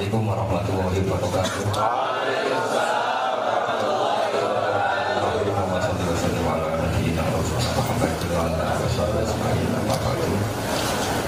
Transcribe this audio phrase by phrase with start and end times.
[0.00, 1.64] Assalamualaikum warahmatullahi wabarakatuh.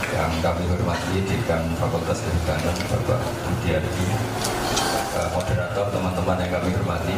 [0.09, 4.07] Yang kami hormati Dekan Fakultas Kehutanan Bapak Budiardi
[5.21, 7.17] eh, Moderator teman-teman yang kami hormati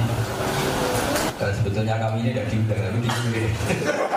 [1.35, 4.14] Eh, Sebetulnya kami ini tidak diundang tapi karena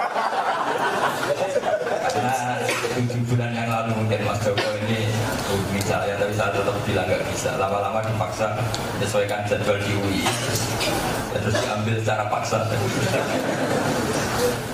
[2.97, 5.07] tujuh bulan yang lalu mungkin Mas Joko ini
[5.87, 7.55] saya tapi saya tetap bilang nggak bisa.
[7.55, 8.51] Lama-lama dipaksa
[8.99, 10.19] menyesuaikan jadwal di UI.
[11.31, 12.67] Ya, terus diambil secara paksa.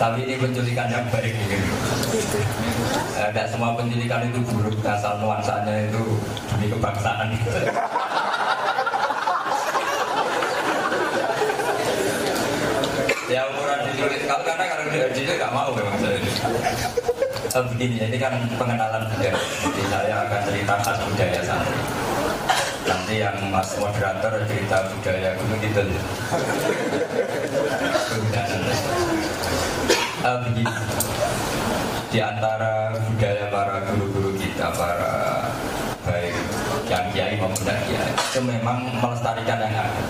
[0.02, 1.34] Tapi ini penculikan yang baik.
[1.38, 6.03] Eh, Tidak semua penculikan itu buruk asal nuansanya itu
[6.49, 7.30] demi kebangsaan.
[13.30, 13.49] Ya
[13.94, 16.17] diculik kalau karena kalau diculik nggak mau memang saya
[17.53, 19.38] Oh, begini, ini kan pengenalan budaya.
[19.38, 21.77] Jadi saya akan cerita khas budaya santri.
[22.81, 25.85] Nanti yang Mas moderator cerita budaya gunung itu.
[30.25, 30.73] Uh, begini,
[32.09, 35.14] di antara budaya para guru-guru kita, para
[36.09, 36.33] baik
[36.89, 40.02] yang kiai maupun tidak kiai, itu memang melestarikan yang ada.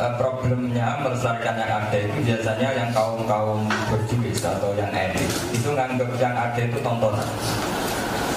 [0.00, 5.68] Eh, problemnya melestarikan yang ada itu biasanya yang kaum kaum berjuis atau yang elit itu
[5.70, 7.28] nganggap yang ada itu tontonan.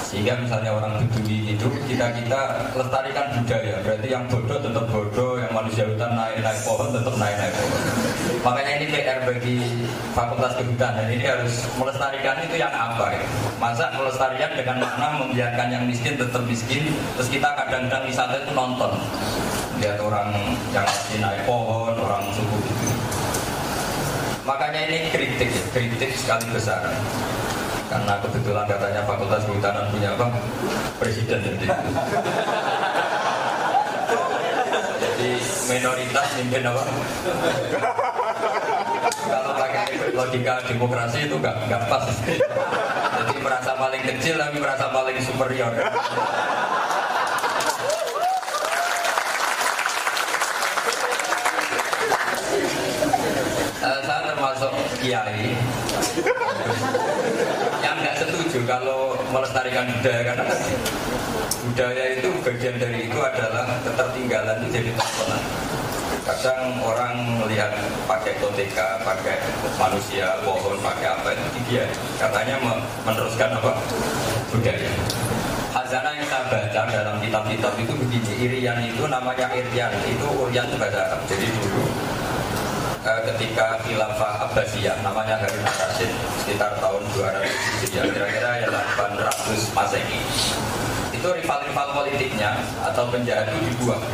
[0.04, 5.50] Sehingga misalnya orang bedui itu kita kita lestarikan budaya berarti yang bodoh tetap bodoh yang
[5.50, 7.82] manusia hutan naik naik pohon tetap naik naik pohon.
[8.44, 9.56] Makanya ini PR bagi
[10.14, 13.24] fakultas kehutanan ini harus melestarikan itu yang apa ya?
[13.58, 18.92] masa melestarikan dengan makna membiarkan yang miskin tetap miskin terus kita kadang-kadang wisata itu nonton
[19.80, 20.30] lihat orang
[20.70, 22.86] yang lagi naik pohon orang suku gitu.
[24.44, 26.84] Makanya ini kritik ya, kritik sekali besar.
[27.88, 30.26] Karena kebetulan katanya fakultas kehutanan punya apa?
[30.98, 31.66] Presiden jadi
[35.00, 35.30] jadi
[35.70, 36.82] minoritas mimpin apa?
[39.24, 42.04] Kalau pakai logika demokrasi itu nggak nggak pas.
[43.14, 45.72] Jadi merasa paling kecil tapi merasa paling superior
[53.84, 54.72] Eh, saya termasuk
[55.04, 55.52] kiai
[57.84, 60.44] yang nggak setuju kalau melestarikan budaya karena
[61.68, 65.42] budaya itu bagian dari itu adalah ketertinggalan itu jadi tontonan.
[66.24, 67.68] Kadang orang melihat
[68.08, 69.36] pakai koteka, pakai
[69.76, 71.84] manusia, pohon, pakai apa itu dia
[72.16, 73.76] katanya me- meneruskan apa
[74.48, 74.88] budaya.
[75.76, 80.80] Hazana yang saya baca dalam kitab-kitab itu begini, Irian itu namanya Irian, itu Urian itu
[80.80, 81.12] bahasa.
[81.28, 82.03] Jadi dulu
[83.04, 86.10] eh, ketika khilafah Abbasiyah namanya Harun Ar-Rasyid
[86.40, 90.20] sekitar tahun 200 Hijriah kira-kira ya 800 Masehi.
[91.12, 94.04] Itu rival-rival politiknya atau penjahat itu dibuang.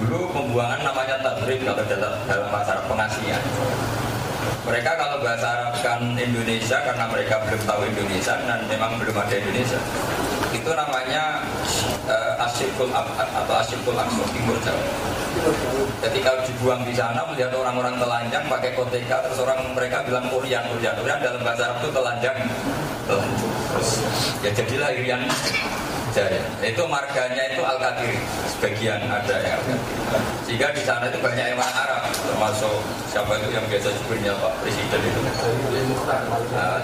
[0.00, 3.42] Dulu pembuangan namanya tadrib kalau dalam, dalam bahasa Arab pengasihan.
[4.64, 9.34] Mereka kalau bahasa Arab kan Indonesia karena mereka belum tahu Indonesia dan memang belum ada
[9.34, 9.80] Indonesia.
[10.50, 11.44] Itu namanya
[12.08, 14.84] uh, asyikul abad atau asyikul aqsa timur Jawa
[16.00, 20.96] ketika dibuang di sana melihat orang-orang telanjang pakai koteka terus orang mereka bilang Urian Urian
[21.00, 22.36] Urian dalam bahasa Arab itu telanjang
[23.18, 23.90] terus
[24.44, 25.22] ya jadilah Irian
[26.10, 26.42] Jaya.
[26.58, 28.18] Itu marganya itu Al Kadir
[28.50, 29.62] sebagian ada yang
[30.10, 32.82] Kadir sehingga di sana itu banyak yang Arab termasuk
[33.14, 35.20] siapa itu yang biasa sebenarnya Pak Presiden itu.
[36.50, 36.82] Nah,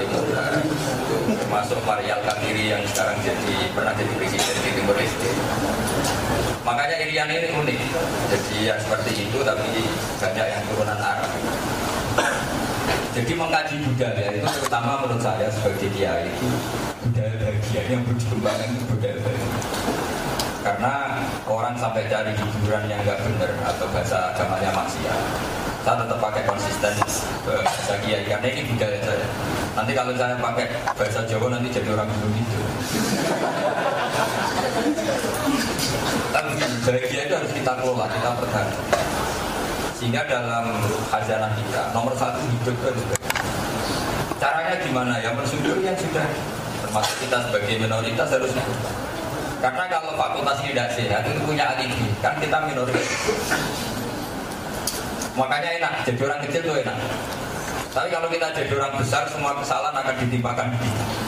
[1.43, 5.31] termasuk Maria Al Kadiri yang sekarang jadi pernah jadi presiden di Timur Leste.
[6.63, 7.79] Makanya Irian ini unik.
[8.31, 9.71] Jadi ya seperti itu tapi
[10.23, 11.31] banyak yang turunan Arab.
[13.17, 16.49] Jadi mengkaji budaya itu terutama menurut saya sebagai kiai itu
[17.01, 19.53] budaya bagian yang berkembang itu budaya bagian.
[20.61, 20.95] Karena
[21.49, 25.21] orang sampai cari hiburan yang nggak benar atau bahasa agamanya maksiat.
[25.81, 26.93] Saya tetap pakai konsisten
[27.49, 29.27] bahasa kiai karena ini budaya saya.
[29.81, 32.61] Nanti kalau saya pakai bahasa Jawa nanti jadi orang dulu itu.
[36.37, 36.53] Tapi
[36.85, 38.85] bahagia itu harus kita kelola, kita pertahankan.
[39.97, 40.77] Sehingga dalam
[41.09, 43.17] khazanah kita, nomor satu hidup baik.
[44.37, 45.33] Caranya gimana ya?
[45.33, 46.29] Mensyukuri yang sudah
[46.85, 48.53] termasuk kita sebagai minoritas harus.
[49.57, 53.09] Karena kalau fakultas tidak sehat itu punya alibi, kan kita minoritas.
[55.33, 56.97] Makanya enak, jadi orang kecil itu enak.
[57.97, 61.26] Tapi kalau kita jadi orang besar, semua kesalahan akan ditimpakan di kita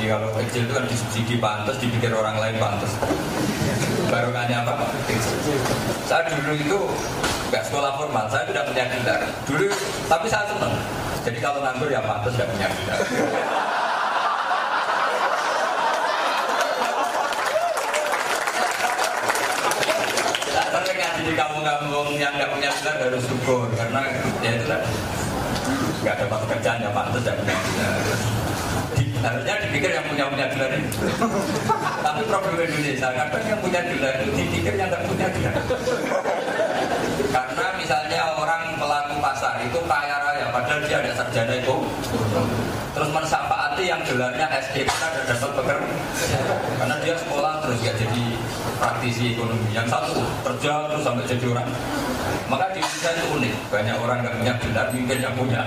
[0.00, 2.88] subsidi kalau kecil itu kan disubsidi pantas dipikir orang lain pantas
[4.08, 4.88] baru nanya apa?
[6.08, 6.80] Saya dulu itu
[7.52, 9.20] nggak sekolah formal saya tidak punya gelar.
[9.44, 9.68] Dulu
[10.08, 10.72] tapi saya senang
[11.20, 13.00] jadi kalau nganggur ya pantas nggak punya gelar.
[21.20, 24.00] Di kampung-kampung yang nggak punya gelar harus syukur karena
[24.40, 24.64] ya itu
[26.00, 28.39] nggak dapat pekerjaan ya pantas nggak punya gelar
[29.20, 30.88] harusnya dipikir yang punya punya gelar ini.
[32.00, 35.54] Tapi problem Indonesia kadang yang punya gelar itu dipikir yang nggak punya gelar.
[37.30, 41.76] Karena misalnya orang pelaku pasar itu kaya raya, padahal dia ada sarjana itu,
[42.96, 45.94] terus mensapati yang gelarnya SD kita ada dapat pekerjaan,
[46.80, 48.24] karena dia sekolah terus ya jadi
[48.82, 49.68] praktisi ekonomi.
[49.70, 50.14] Yang satu
[50.48, 51.68] kerja terus sampai jadi orang.
[52.50, 55.62] Maka di Indonesia itu unik, banyak orang nggak punya gelar, mungkin yang punya.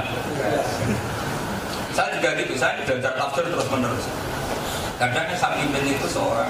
[1.94, 4.06] Saya juga gitu, saya belajar tafsir terus menerus.
[4.98, 6.50] Kadang yang samping itu seorang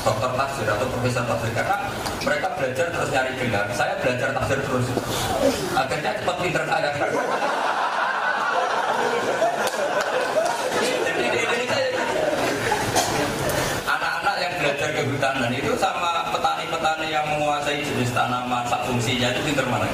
[0.00, 1.76] dokter tafsir atau profesor tafsir karena
[2.24, 3.66] mereka belajar terus nyari gelar.
[3.76, 4.86] Saya belajar tafsir terus.
[5.76, 6.90] Akhirnya cepat pinter saya.
[13.84, 19.66] Anak-anak yang belajar kehutanan itu sama petani-petani yang menguasai jenis tanaman sak fungsinya itu pinter
[19.68, 19.88] mana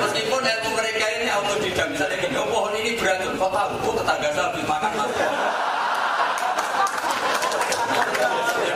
[0.00, 0.70] Meskipun ilmu
[1.40, 3.72] mereka ini autodidak, misalnya gini, oh pohon ini beracun, kok tahu?
[3.88, 5.10] Oh tetangga saya habis makan mas.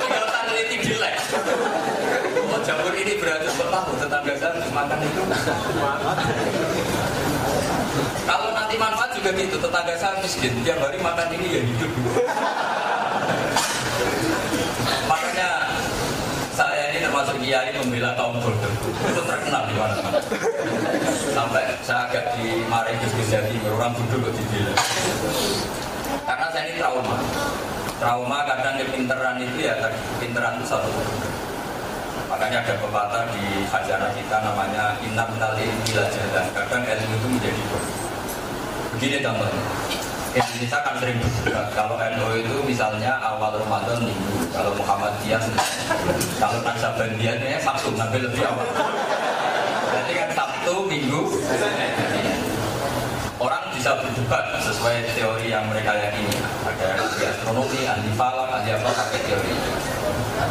[0.09, 1.15] Kalau tak teliti jelek.
[2.49, 3.91] Oh jamur ini beracun, kok tahu?
[4.01, 5.23] Tetangga saya habis makan itu.
[8.25, 12.25] Kalau nanti manfaat juga gitu, tetangga saya miskin, tiap hari makan ini ya hidup dulu.
[15.05, 15.49] Makanya
[16.57, 18.75] saya ini termasuk kiai pembela kaum bodoh
[19.07, 20.19] itu terkenal di mana-mana.
[21.31, 24.75] Sampai saya agak dimarahi Gus Jati orang bodoh kok dibela
[26.27, 27.15] karena saya ini trauma.
[28.03, 30.91] Trauma kadang kepinteran itu ya kepinteran itu satu.
[32.35, 37.63] Makanya ada pepatah di hajarah kita namanya inna minal ilmi jalan kadang ilmu itu menjadi
[38.99, 39.19] begini
[40.35, 41.19] Indonesia kan sering
[41.79, 45.39] kalau NU itu misalnya awal Ramadan minggu kalau Muhammadiyah
[46.43, 48.67] kalau Naksabandia ini Sabtu nabi lebih awal.
[49.95, 51.23] Berarti kan Sabtu minggu
[53.39, 56.43] orang bisa berdebat sesuai teori yang mereka yakini.
[56.67, 59.55] Ada yang ahli astronomi, ahli falak, ahli apa pakai teori.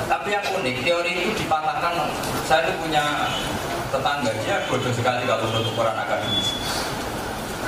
[0.07, 2.07] Tapi yang unik teori itu dipatahkan.
[2.47, 3.03] Saya itu punya
[3.91, 6.50] tetangga dia bodoh sekali kalau untuk ukuran akademis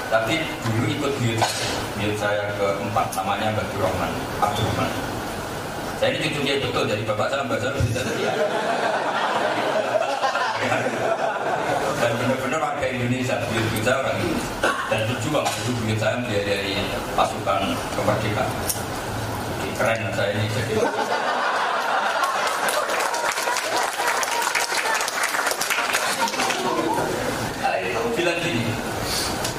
[0.10, 1.40] tapi dulu ikut buyut
[1.98, 4.12] buyut saya keempat namanya Abdul Rahman
[4.42, 4.92] Abdul Rahman.
[5.96, 8.34] Saya ini cucunya betul jadi bapak saya bahasa bisa dia
[11.96, 14.38] dan benar-benar warga Indonesia buyut buyut saya orang ini
[14.92, 16.74] dan berjuang dulu buyut saya dari
[17.18, 17.62] pasukan
[17.98, 18.50] kemerdekaan.
[19.76, 20.74] Keren saya ini jadi
[27.60, 28.64] Nah, itu bilang gini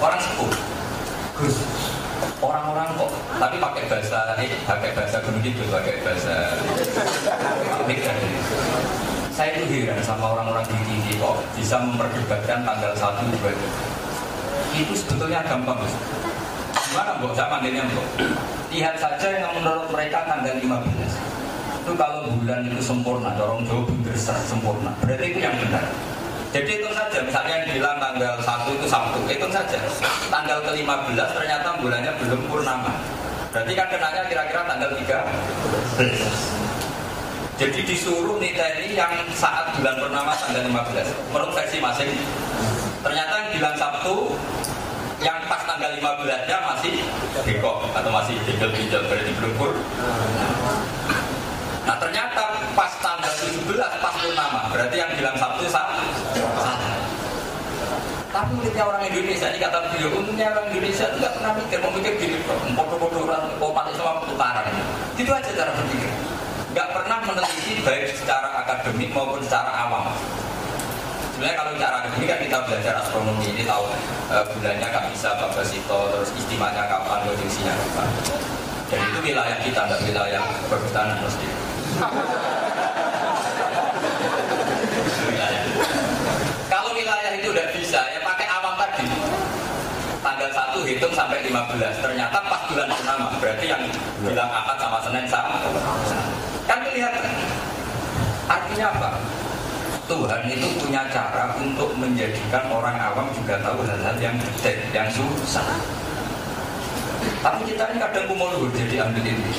[0.00, 0.50] orang sepuh.
[1.37, 1.56] Gus.
[2.40, 6.56] Orang-orang kok tapi pakai bahasa ini pakai bahasa gunung itu pakai bahasa
[7.84, 8.16] migran
[9.37, 13.52] saya itu heran sama orang-orang di tinggi kok bisa memperdebatkan tanggal 1 dua
[14.76, 15.93] itu sebetulnya gampang Gus.
[16.88, 17.32] Gimana Mbok?
[17.37, 18.06] Saya panggilnya Mbok.
[18.72, 20.64] Lihat saja yang menurut mereka tanggal 15
[21.87, 24.90] itu kalau bulan itu sempurna dorong jauh bener sempurna.
[25.04, 25.84] Berarti itu yang benar
[26.56, 29.76] jadi itu saja, misalnya yang bilang tanggal 1 itu Sabtu, itu saja.
[30.32, 32.97] Tanggal ke-15 ternyata bulannya belum purnama.
[33.53, 35.21] Berarti kan kenanya kira-kira tanggal 3.
[37.61, 41.12] Jadi disuruh niteni yang saat bulan purnama tanggal 15.
[41.28, 42.09] Menurut versi masing.
[43.04, 44.33] Ternyata yang bilang Sabtu,
[45.21, 47.04] yang pas tanggal 15-nya masih
[47.45, 49.76] bekok atau masih dijel-dijel berarti belum pur.
[51.85, 56.02] Nah ternyata pas tanggal 17 pas purnama Berarti yang bilang Sabtu salah
[58.76, 62.37] Uniknya orang Indonesia Ini kata beliau Uniknya orang Indonesia Tidak pernah mikir Memikir gini
[62.76, 64.68] Bodoh-bodoh orang Kopat sama pertukaran
[65.16, 66.12] Itu aja cara berpikir
[66.76, 70.12] Gak pernah meneliti Baik secara akademik maupun secara awam
[71.33, 73.85] Sebenarnya kalau secara akademik kan kita belajar astronomi ini tahu
[74.33, 78.09] e, bulannya nggak bisa Babasito terus istimanya kapan, kondisinya kapan.
[78.88, 80.40] Dan itu wilayah kita, nggak wilayah
[80.73, 81.49] perhutanan mesti.
[86.73, 89.06] Kalau wilayah itu udah bisa, ya pakai awam tadi.
[90.97, 92.00] Tanggal 1 hitung sampai 15.
[92.00, 93.29] Ternyata pas bulan purnama.
[93.37, 93.83] Berarti yang
[94.25, 95.57] bilang akad sama Senin sama.
[96.65, 97.25] Kan kelihatan.
[98.49, 99.11] Artinya apa?
[100.07, 105.67] Tuhan itu punya cara untuk menjadikan orang awam juga tahu hal-hal yang detail, yang susah.
[107.43, 109.53] Tapi kita ini kadang kumul jadi ambil ini.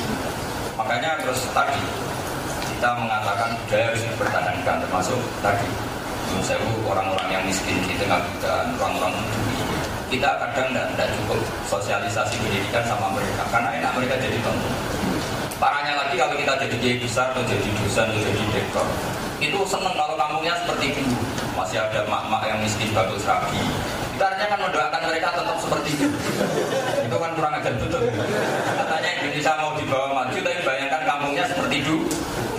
[0.79, 1.77] Makanya terus tadi
[2.73, 5.67] kita mengatakan budaya harus dipertahankan termasuk tadi
[6.45, 9.15] saya orang-orang yang miskin di tengah kita orang-orang
[10.07, 14.73] kita kadang tidak, cukup sosialisasi pendidikan sama mereka karena enak mereka jadi tonton
[15.57, 18.85] Parahnya lagi kalau kita jadi kiai besar atau jadi dosen atau jadi dekor,
[19.41, 21.01] itu seneng kalau kampungnya seperti itu.
[21.57, 23.57] Masih ada mak-mak yang miskin bagus rapi.
[24.13, 26.07] Itu artinya kan mendoakan mereka tetap seperti itu.
[27.09, 28.05] itu kan kurang ajar betul.
[28.77, 31.95] Katanya Indonesia mau dibawa maju, tapi bayangkan kampungnya seperti itu.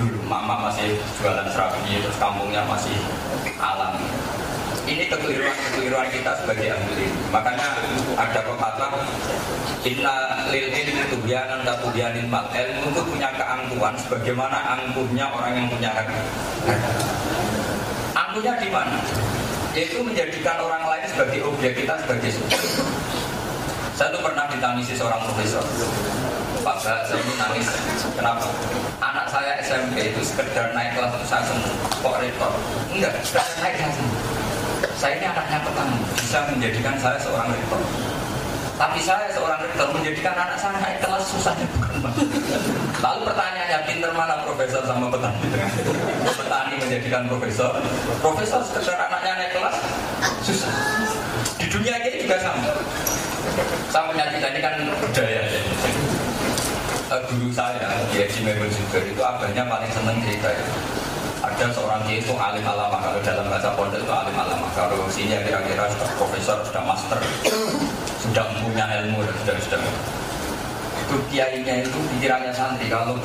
[0.03, 2.99] Dulu mak-mak masih jualan serabi, terus kampungnya masih
[3.63, 3.95] alam.
[4.89, 7.13] Ini kekeliruan-kekeliruan kita sebagai ahli.
[7.29, 7.67] Makanya
[8.17, 9.05] ada pepatah
[9.85, 15.91] Inna lil ilmi tubyanan katubyanin mal Ilmu itu punya keangkuhan Sebagaimana angkuhnya orang yang punya
[15.93, 16.19] harta
[18.17, 18.97] Angkuhnya di mana?
[19.77, 22.61] Yaitu menjadikan orang lain sebagai objek kita sebagai subjek
[23.95, 25.63] Saya tuh pernah ditangisi seorang profesor
[26.65, 27.69] Pak saya ini nangis
[28.19, 28.49] Kenapa?
[28.99, 32.53] Anak saya SMP itu sekedar naik kelas itu saya senang Kok repot?
[32.91, 34.38] Enggak, sekedar naik kelas
[34.99, 37.79] saya ini anaknya petani, bisa menjadikan saya seorang rektor.
[38.75, 41.99] Tapi saya seorang rektor menjadikan anak saya naik kelas susahnya bukan
[42.99, 45.39] Lalu pertanyaannya pinter mana profesor sama petani?
[46.35, 47.79] petani menjadikan profesor,
[48.19, 49.77] profesor sekedar anaknya naik kelas
[50.43, 50.71] susah.
[51.59, 52.71] Di dunia ini juga sama.
[54.09, 55.63] Punya cerita ini kan budaya ya.
[57.09, 60.65] Guru saya, ya Jimmy juga itu abahnya paling seneng cerita ya
[61.59, 65.35] ada seorang kiai itu alim alama kalau dalam bahasa pondok itu alim alama kalau sini
[65.43, 67.19] kira-kira sudah profesor sudah master
[68.23, 69.81] sudah punya ilmu dan sudah sudah
[71.09, 72.93] itu kiainya itu pikirannya santri.
[72.93, 73.17] Kalau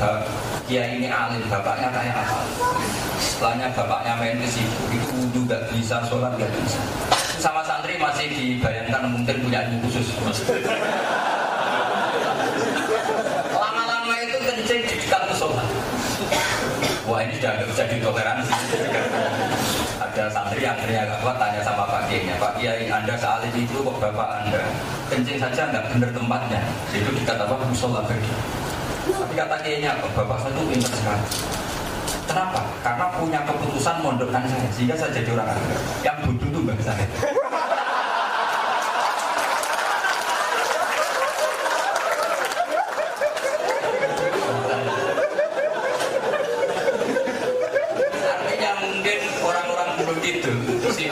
[0.71, 2.39] kiai ini alim bapaknya kayak apa?
[3.19, 4.81] Setelahnya bapaknya main ke situ.
[5.27, 6.79] Itu gak bisa sholat gak bisa.
[7.43, 10.15] Sama santri masih dibayangkan mungkin punya ilmu khusus
[13.51, 15.67] lama-lama itu kencing di dekat sholat
[17.43, 18.53] Nggak bisa ditoleransi.
[19.99, 23.83] Ada santri yang akhirnya agak kuat tanya sama Pak Kiai, Pak Kiai Anda sealim itu
[23.83, 24.63] kok Bapak Anda
[25.11, 26.61] kencing saja nggak benar tempatnya.
[26.95, 28.31] Itu dikata apa musola bagi.
[29.11, 30.07] Tapi kata Kiainya apa?
[30.15, 31.25] Bapak saya itu pintar sekali.
[32.23, 32.59] Kenapa?
[32.79, 35.59] Karena punya keputusan mondokkan saya sehingga saya jadi orang
[35.99, 37.03] yang butuh itu bagi saya.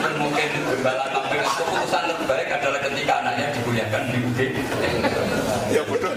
[0.02, 0.50] Meskipun mungkin
[0.82, 4.40] bala tampil keputusan terbaik adalah ketika anaknya dikuliahkan di UG.
[5.70, 6.14] Ya betul.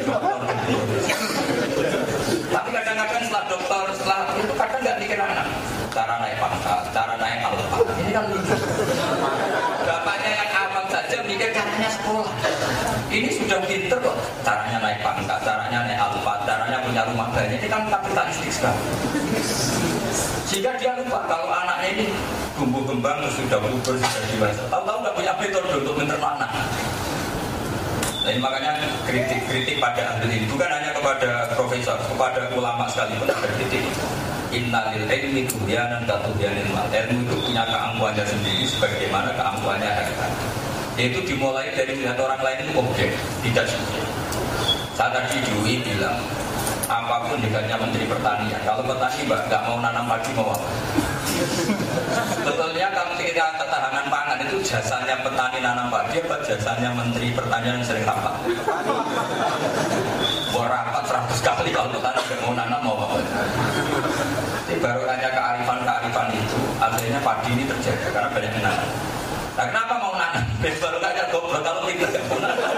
[2.49, 5.47] Tapi kadang-kadang setelah dokter, setelah itu kadang nggak mikir anak.
[5.93, 7.77] Cara naik pangkat, cara naik alfa.
[8.01, 8.57] Ini kan lucu.
[11.75, 12.31] Caranya sekolah.
[13.11, 14.17] Ini sudah pinter kok.
[14.47, 17.59] Caranya naik pangkat, caranya naik alfa, caranya punya rumah banyak.
[17.59, 18.79] Ini kan kapitalistik sekali.
[20.47, 22.07] Sehingga dia lupa kalau anaknya ini
[22.55, 24.63] tumbuh kembang sudah puber sudah dewasa.
[24.71, 26.51] Tahu-tahu nggak punya metode untuk menternak anak.
[28.23, 28.73] Jadi makanya
[29.11, 33.83] kritik-kritik pada ahli ini bukan hanya kepada profesor, kepada ulama sekalipun ada kritik.
[34.55, 36.87] Innalil ilmi tuhyanan katuhyanil mal.
[36.87, 40.27] Ilmu itu punya keangkuhannya sendiri sebagaimana keangkuhannya harta.
[40.95, 43.11] Itu dimulai dari melihat orang lain itu objek,
[43.43, 44.05] tidak subjek.
[44.95, 46.23] Saat tadi Dwi bilang,
[46.87, 48.61] apa pun dekatnya Menteri Pertanian.
[48.63, 50.69] Kalau petani mbak nggak mau nanam padi mau apa?
[52.47, 57.87] Betulnya kalau kita ketahanan pangan itu jasanya petani nanam padi apa jasanya Menteri Pertanian yang
[57.87, 58.35] sering rapat?
[60.55, 63.19] Mau rapat 100 kali kalau petani nggak mau nanam mau apa?
[64.71, 68.89] Jadi baru hanya kearifan-kearifan itu akhirnya padi ini terjaga karena banyak nanam.
[69.55, 69.94] Nah kenapa
[70.65, 70.81] mau nanam?
[70.81, 72.73] Baru aja goblok kalau tidak mau nanam.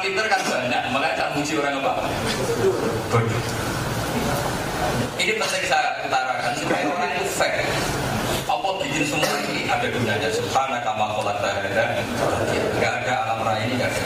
[0.00, 1.92] pinter kan banyak, makanya tak muji orang apa?
[3.12, 3.42] Bodoh.
[5.20, 7.68] Ini penting saya utarakan supaya orang itu fair.
[8.50, 12.02] Apa bikin semua ini ada gunanya Subhana kama kolak ada
[12.82, 14.02] Gak ada alam raya ini gak ada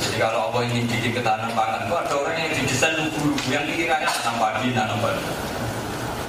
[0.00, 4.04] Jadi kalau Allah ingin bikin ketahanan pangan itu ada orang yang didesain lugu-lugu Yang pikirannya
[4.04, 5.22] nanam padi, nanam padi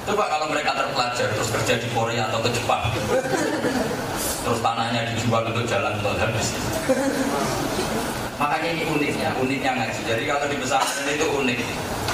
[0.08, 2.88] Coba kalau mereka terpelajar terus kerja di Korea atau ke Jepang
[4.42, 6.56] Terus tanahnya dijual untuk jalan tol habis
[8.42, 10.02] Makanya ini uniknya, uniknya ngaji.
[10.02, 11.58] Jadi kalau di pesantren itu unik.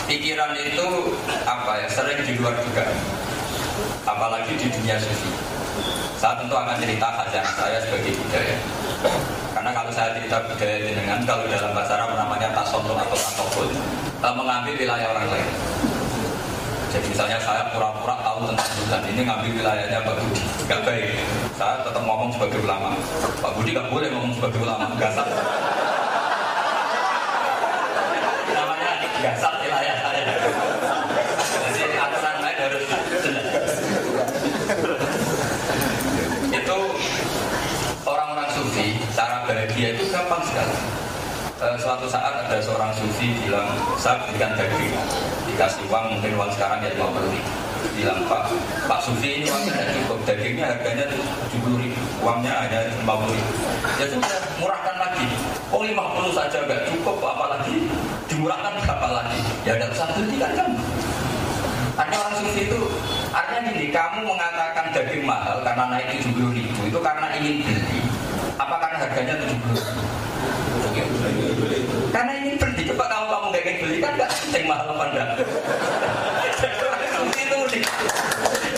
[0.04, 1.16] Pikiran itu
[1.48, 2.84] apa ya sering di luar juga.
[4.04, 5.32] Apalagi di dunia sufi.
[6.20, 8.56] Saya tentu akan cerita khazanah saya sebagai budaya.
[9.98, 13.66] Saya cerita budaya dengan kalau dalam bahasa Arab namanya tasawuf atau tasawuf
[14.30, 15.50] mengambil wilayah orang lain.
[16.94, 21.18] Jadi misalnya saya pura-pura tahu tentang hutan ini ngambil wilayahnya Pak Budi, nggak baik.
[21.58, 22.94] Saya tetap ngomong sebagai ulama.
[23.42, 25.26] Pak Budi nggak boleh ngomong sebagai ulama, nggak sah.
[28.54, 29.57] Namanya sah
[41.58, 43.66] suatu saat ada seorang sufi bilang
[43.98, 44.94] saya berikan daging
[45.50, 47.50] dikasih uang mungkin uang sekarang ya 50 ribu.
[47.98, 48.54] Bilang Pak
[48.86, 50.18] Pak Sufi ini uangnya tidak cukup.
[50.22, 51.06] Dagingnya harganya
[51.50, 51.98] 70 ribu.
[52.22, 53.52] Uangnya hanya 50 ribu.
[53.98, 54.30] Ya sudah
[54.62, 55.26] murahkan lagi.
[55.74, 57.90] Oh 50 saja nggak cukup apalagi
[58.30, 59.40] dimurahkan berapa lagi.
[59.66, 60.70] Ya ada usah beli kan
[61.98, 62.78] ada orang sufi itu
[63.34, 67.98] artinya gini kamu mengatakan daging mahal karena naik 70 ribu itu karena ingin beli.
[68.54, 70.18] Apa karena harganya 70 ribu
[72.08, 75.28] karena ini beli coba kalau kamu gak ingin beli kan gak penting mahal apa enggak
[77.38, 77.58] itu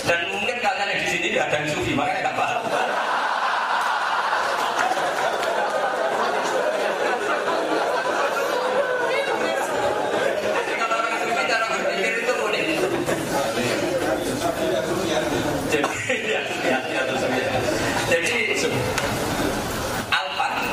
[0.07, 2.63] dan mungkin kalian yang di sini gak ada yang sufi makanya gak paham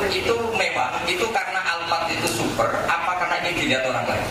[0.08, 4.28] itu mewah itu karena Alphard itu super apa karena ini dilihat orang lain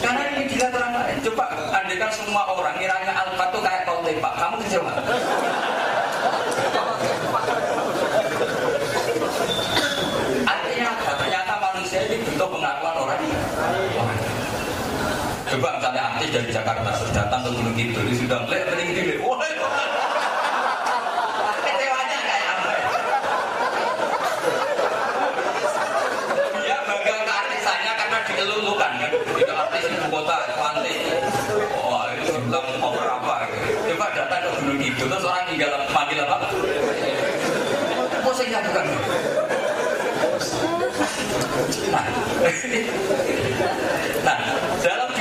[0.00, 4.34] karena ini dilihat orang lain coba andekan semua orang kiranya Alphard itu kayak kau tembak
[4.40, 4.92] kamu kecewa
[10.44, 13.20] artinya apa ternyata manusia ini butuh pengakuan orang
[15.44, 16.90] coba misalnya artis dari Jakarta
[17.92, 19.36] datang ke Gunung Kidul sudah melihat paling gede wah
[28.34, 29.10] dilulukan kan?
[29.40, 30.96] Itu artis ibu kota pantai
[31.78, 33.34] oh itu bilang mau berapa
[33.88, 36.36] coba datang ke gunung itu terus orang tinggal panggil apa?
[38.24, 38.84] Kok saya bukan
[41.92, 42.04] nah,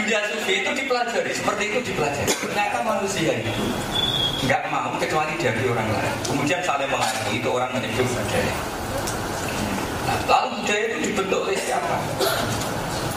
[0.03, 2.27] dunia sufi itu dipelajari seperti itu dipelajari.
[2.35, 3.51] Ternyata manusia itu.
[4.43, 6.13] Nggak mau kecuali dari orang lain.
[6.27, 8.55] Kemudian saling mengakui itu orang menyebut budaya
[10.03, 11.95] nah, lalu budaya itu dibentuk oleh siapa?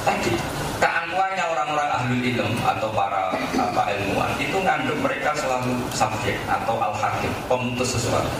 [0.06, 0.32] Tadi
[0.78, 6.94] keangkuhannya orang-orang ahli ilm atau para apa ilmuwan itu ngandung mereka selalu subjek atau al
[6.94, 8.30] hakim pemutus sesuatu.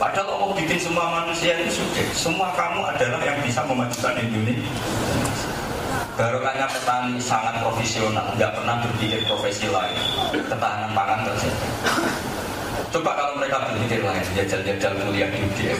[0.00, 2.08] Padahal Allah bikin semua manusia itu subjek.
[2.16, 5.53] Semua kamu adalah yang bisa memajukan Indonesia
[6.14, 9.98] Barokahnya petani sangat profesional, nggak pernah berpikir profesi lain.
[10.30, 11.68] Ketahanan pangan terjadi.
[12.94, 15.78] Coba kalau mereka berpikir lain, jajal-jajal kuliah di UGM.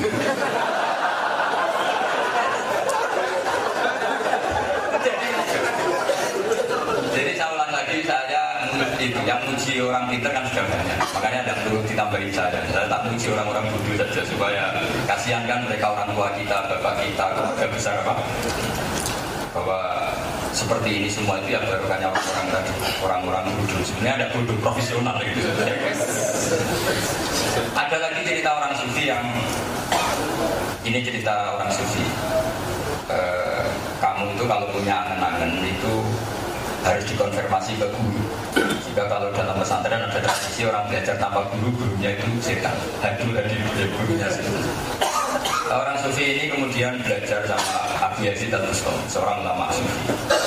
[9.05, 13.05] itu yang muji orang pintar kan sudah banyak makanya ada perlu ditambahin saya saya tak
[13.05, 14.64] muji orang-orang bodoh saja supaya
[15.05, 18.14] kasihan kan mereka orang tua kita bapak kita keluarga besar apa
[19.53, 20.04] bahwa
[20.55, 25.51] seperti ini semua itu yang barokahnya orang-orang tadi orang-orang bodoh sebenarnya ada bodoh profesional gitu
[27.75, 29.27] ada lagi cerita orang sufi yang
[30.87, 32.07] ini cerita orang sufi
[33.11, 33.19] e,
[33.99, 35.95] kamu itu kalau punya angan-angan itu
[36.85, 38.23] harus dikonfirmasi ke guru.
[38.85, 42.77] Jika kalau dalam pesantren ada tradisi orang belajar tanpa guru, gurunya itu setan.
[43.01, 44.62] Hadu tadi ya, gurunya setan.
[45.73, 48.69] Orang sufi ini kemudian belajar sama Abu Yazid al
[49.09, 50.44] seorang lama sufi.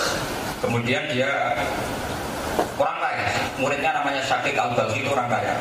[0.68, 1.32] Kemudian dia
[2.76, 3.24] orang kaya,
[3.56, 5.56] muridnya namanya Syakik al itu orang kaya.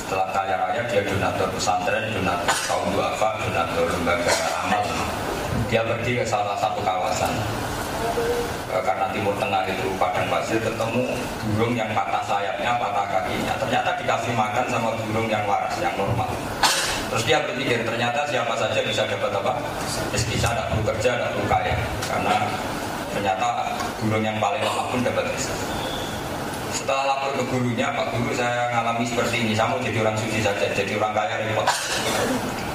[0.00, 4.32] Setelah kaya raya dia donatur pesantren, donatur kaum duafa, donatur lembaga
[4.64, 4.84] amal.
[5.68, 7.32] Dia pergi ke salah satu kawasan
[8.72, 11.04] Eh, karena timur tengah itu padang pasir ketemu
[11.54, 13.54] burung yang patah sayapnya, patah kakinya.
[13.60, 16.28] Ternyata dikasih makan sama burung yang waras, yang normal.
[17.12, 19.52] Terus dia berpikir ternyata siapa saja bisa dapat apa?
[20.08, 21.76] Meski saya tidak perlu kerja, tidak perlu kaya.
[22.08, 22.34] Karena
[23.12, 25.64] ternyata burung yang paling lemah pun dapat rezeki.
[26.72, 30.40] Setelah lapor ke gurunya, Pak Guru saya ngalami seperti ini, saya mau jadi orang suci
[30.40, 31.68] saja, jadi orang kaya repot.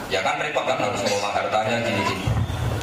[0.07, 2.29] Ya kan repot kan harus mengolah hartanya gini-gini.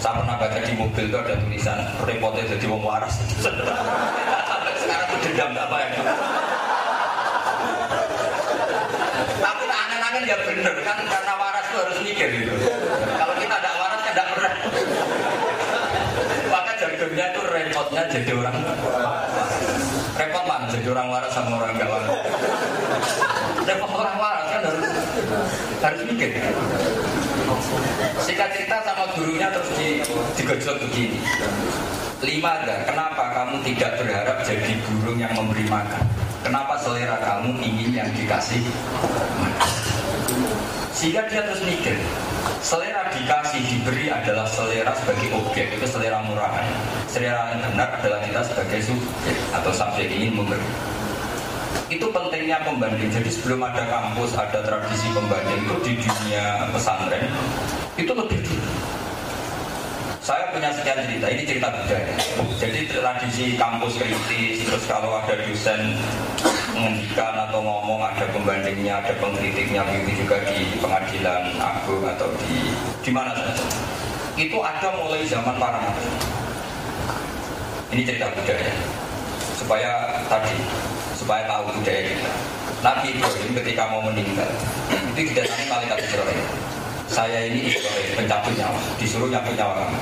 [0.02, 3.14] Saya pernah baca di mobil itu ada tulisan repotnya jadi wong waras.
[3.40, 5.88] Sekarang itu dendam apa ya?
[9.38, 12.52] Tapi angan-angan ya bener kan karena waras itu harus mikir gitu.
[13.16, 14.52] Kalau kita tidak waras kan tidak pernah.
[17.04, 18.56] Jargonnya itu repotnya jadi orang
[20.16, 22.16] repot mana jadi orang waras sama orang gak waras.
[23.68, 24.88] Repot orang waras kan harus
[25.84, 26.32] harus mikir.
[28.24, 30.00] Singkat cerita sama gurunya terus di,
[30.32, 31.20] digojol begini.
[32.24, 36.08] Lima ada, kenapa kamu tidak berharap jadi burung yang memberi makan?
[36.40, 38.64] Kenapa selera kamu ingin yang dikasih
[40.96, 42.00] Sehingga dia terus mikir,
[42.64, 46.66] selera dikasih diberi adalah selera sebagai objek, itu selera murahan.
[47.06, 50.68] Selera yang benar adalah kita sebagai subjek atau subjek ingin memberi
[51.92, 53.10] itu pentingnya pembanding.
[53.12, 57.28] Jadi sebelum ada kampus, ada tradisi pembanding itu di dunia pesantren
[57.94, 58.72] itu lebih dulu.
[60.24, 62.16] Saya punya sekian cerita, ini cerita budaya.
[62.56, 66.00] Jadi tradisi kampus kritis, terus kalau ada dosen
[66.74, 73.10] menghentikan atau ngomong ada pembandingnya, ada pengkritiknya, begitu juga di pengadilan agung atau di di
[73.14, 73.64] mana saja.
[74.34, 76.06] Itu ada mulai zaman para nabi.
[77.94, 78.74] Ini cerita budaya.
[79.54, 79.90] Supaya
[80.26, 80.58] tadi,
[81.14, 82.32] supaya tahu budaya kita.
[82.82, 84.50] Nabi Ibrahim ketika mau meninggal,
[85.14, 86.42] itu didatangi malaikat Israel
[87.14, 89.98] saya ini Ibrahim pencabut nyawa disuruh nyabut nyawa kamu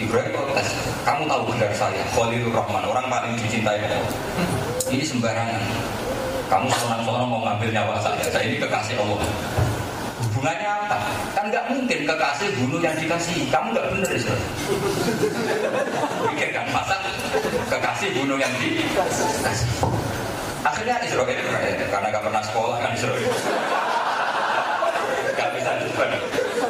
[0.00, 0.68] Ibrahim protes
[1.02, 4.14] kamu tahu benar saya Khalilur Rahman orang paling dicintai Allah
[4.90, 5.62] ini sembarangan.
[6.50, 9.22] Kamu seorang-seorang mau ngambil nyawa saya saya ini kekasih Allah.
[10.20, 10.98] Hubungannya apa?
[11.30, 13.46] kan nggak mungkin kekasih bunuh yang dikasih.
[13.54, 14.34] Kamu nggak bener sih
[16.30, 16.98] pikir kan masa
[17.70, 19.70] kekasih bunuh yang dikasih?
[20.66, 21.24] Akhirnya Israel
[21.88, 23.22] karena nggak pernah sekolah kan Israel
[25.38, 25.70] nggak bisa.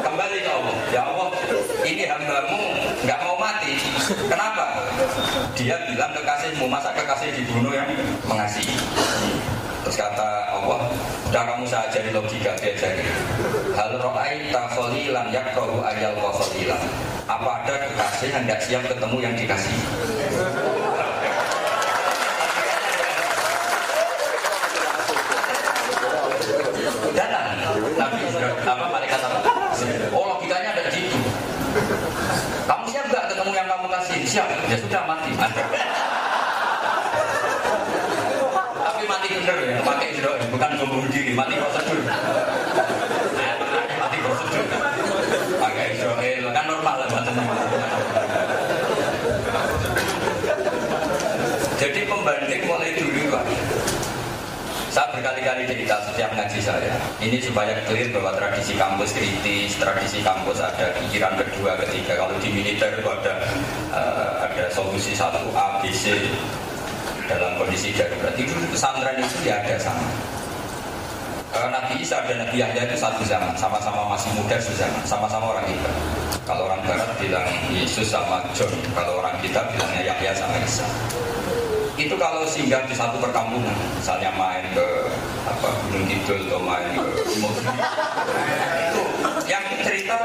[0.05, 0.77] Kembali ke Allah.
[0.93, 1.31] Ya Allah,
[1.89, 2.60] ini hambamu
[5.59, 7.89] Dia bilang kekasihmu, masa kekasih dibunuh yang
[8.29, 8.77] mengasihi.
[9.87, 10.93] Terus kata Allah,
[11.33, 13.05] udah kamu saya ajari logika, diajari.
[13.75, 16.81] Hal ro'aita kholilan yakrohu ayal kholilan.
[17.25, 19.77] Apa ada kekasih yang tidak siap ketemu yang dikasih?
[28.01, 28.23] Nabi
[28.65, 29.39] apa malaikat apa?
[30.15, 31.19] Oh logikanya ada di situ.
[32.65, 34.19] Kamu siap nggak ketemu yang kamu kasih?
[34.25, 34.47] Siap.
[34.73, 35.31] Ya sudah mati.
[38.81, 42.01] Tapi mati bener ya, pakai Israel, bukan bunuh diri, mati prosedur.
[44.01, 44.65] mati prosedur.
[45.61, 47.09] Pakai Israel, kan normal lah
[51.81, 53.41] Jadi pembanding mulai dulu.
[54.91, 56.91] Saya berkali-kali cerita setiap ngaji saya.
[57.23, 62.19] Ini supaya clear bahwa tradisi kampus kritis, tradisi kampus ada pikiran kedua, ketiga.
[62.19, 63.39] Kalau di militer itu ada
[63.95, 66.11] uh, ada solusi satu A, B, C
[67.31, 68.35] dalam kondisi darurat.
[68.35, 70.03] Itu pesantren itu ya ada sama.
[71.55, 75.71] Uh, Nabi Isa dan Nabi Yahya itu satu zaman, sama-sama masih muda sezaman, sama-sama orang
[75.71, 75.91] kita.
[76.51, 80.87] Kalau orang Barat bilang Yesus sama John, kalau orang kita bilangnya Yahya sama Isa
[82.01, 84.87] itu kalau singgah di satu perkampungan, misalnya main ke
[85.45, 89.03] apa Gunung Kidul atau main ke itu
[89.45, 90.17] yang cerita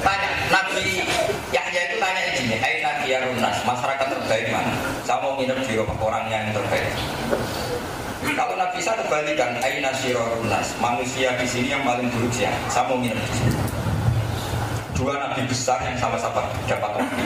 [0.00, 1.04] tanya Nabi
[1.52, 4.72] Yahya itu tanya gini, Hai Nabi Arunas, masyarakat terbaik mana?
[5.04, 6.88] Saya mau nginep di rumah orangnya yang terbaik.
[8.20, 12.56] Kalau Nabi saya kebalikan, Aina Sirorunas, manusia di sini yang paling buruk siapa?
[12.72, 13.56] Saya mau nginep di sini.
[14.96, 17.24] Dua nabi besar yang sama-sama dapat wahyu.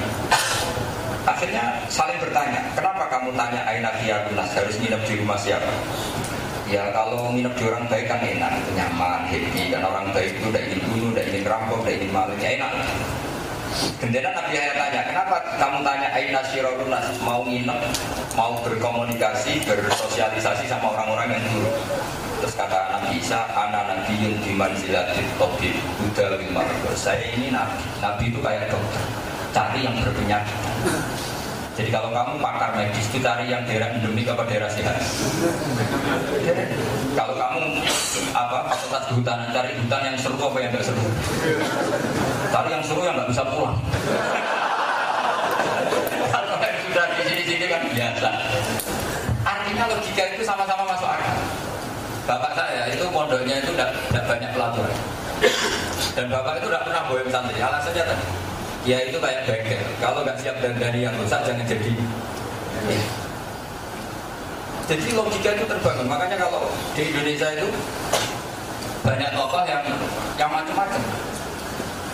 [1.34, 5.66] Akhirnya saling bertanya, kenapa kamu tanya Aina Kiyakunas harus nginep di rumah siapa?
[6.70, 9.66] Ya kalau nginep di orang baik kan enak, nyaman, happy.
[9.66, 12.70] Dan orang baik itu tidak ingin bunuh, tidak ingin rampok, tidak ingin maling, ya enak.
[13.98, 17.80] Kemudian Nabi Ayat tanya, kenapa kamu tanya Aina Sirorunas mau nginep,
[18.38, 21.74] mau berkomunikasi, bersosialisasi sama orang-orang yang buruk?
[22.38, 26.38] Terus kata Nabi Isa, anak Nabi yang dimanzilatil tobib, Buddha
[26.94, 29.02] Saya ini Nabi, Nabi itu kayak dokter,
[29.54, 30.58] cari yang berpenyakit.
[31.74, 34.94] Jadi kalau kamu pakar medis itu cari yang daerah endemik apa daerah sehat.
[37.18, 37.82] kalau kamu
[38.34, 41.06] apa fakultas kehutanan cari hutan yang seru apa yang tidak seru.
[42.50, 43.78] Cari yang seru yang nggak bisa pulang.
[46.34, 48.30] kalau sudah di sini-sini kan biasa.
[49.42, 51.38] Artinya logika itu sama-sama masuk akal.
[52.24, 54.94] Bapak saya itu pondoknya itu tidak banyak pelaturan.
[56.14, 57.58] Dan bapak itu tidak pernah boyong santri.
[57.58, 58.26] Alasannya tadi
[58.84, 61.92] ya itu kayak bengkel kalau nggak siap dandani yang rusak jangan jadi.
[64.84, 66.06] Jadi logika itu terbangun.
[66.12, 67.68] Makanya kalau di Indonesia itu
[69.00, 69.84] banyak tokoh yang
[70.36, 71.00] yang macam-macam.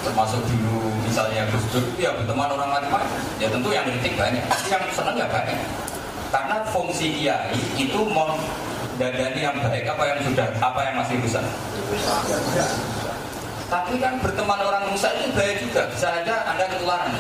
[0.01, 3.19] Termasuk dulu misalnya Gus Dur ya berteman orang macam-macam.
[3.43, 5.59] Ya tentu yang kritik banyak yang senang ya banyak.
[6.31, 8.39] Karena fungsi kiai itu mau
[9.03, 11.43] dandani yang baik apa yang sudah apa yang masih rusak
[13.71, 15.87] tapi kan berteman orang rusak itu bahaya juga.
[15.95, 17.15] Bisa saja Anda ketularan.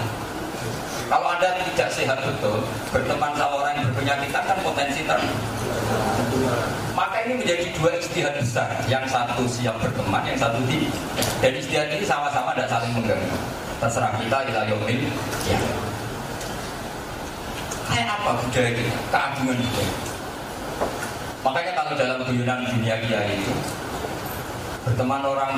[1.06, 2.58] Kalau Anda tidak sehat betul,
[2.90, 5.18] berteman sama orang yang berpenyakit kan potensi ter
[6.94, 8.66] maka ini menjadi dua istihad besar.
[8.90, 10.94] Yang satu siap berteman, yang satu tidak.
[11.38, 13.38] Dan istihad ini sama-sama tidak saling mengganggu.
[13.80, 15.00] Terserah kita, kita yomil.
[15.48, 15.58] Ya.
[17.90, 18.98] Kayak apa budaya kita?
[19.08, 19.92] Keagungan budaya.
[21.40, 23.54] Makanya kalau dalam guyonan dunia kiai itu
[24.84, 25.56] berteman orang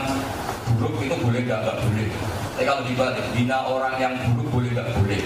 [0.82, 2.10] buruk itu boleh nggak nggak boleh
[2.52, 5.22] tapi kalau dibalik bina orang yang buruk boleh nggak boleh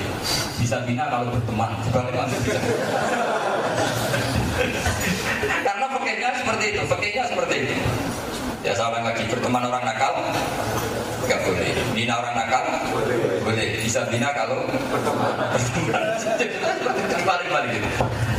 [0.60, 2.60] bisa bina kalau berteman dibalik masih bisa
[5.66, 7.72] karena fakirnya seperti itu fakirnya seperti itu
[8.68, 10.12] ya seorang lagi berteman orang nakal
[11.26, 11.74] Gak boleh.
[11.90, 12.62] Bina orang nakal?
[12.94, 13.18] Boleh.
[13.42, 13.82] Boleh.
[13.82, 14.62] Bisa bina kalau
[17.26, 17.88] balik-balik gitu.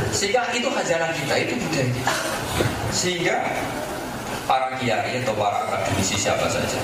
[0.08, 2.14] Sehingga itu khazanah kita, itu budaya kita.
[2.88, 3.36] Sehingga
[4.48, 6.80] para kiai atau para akademisi siapa saja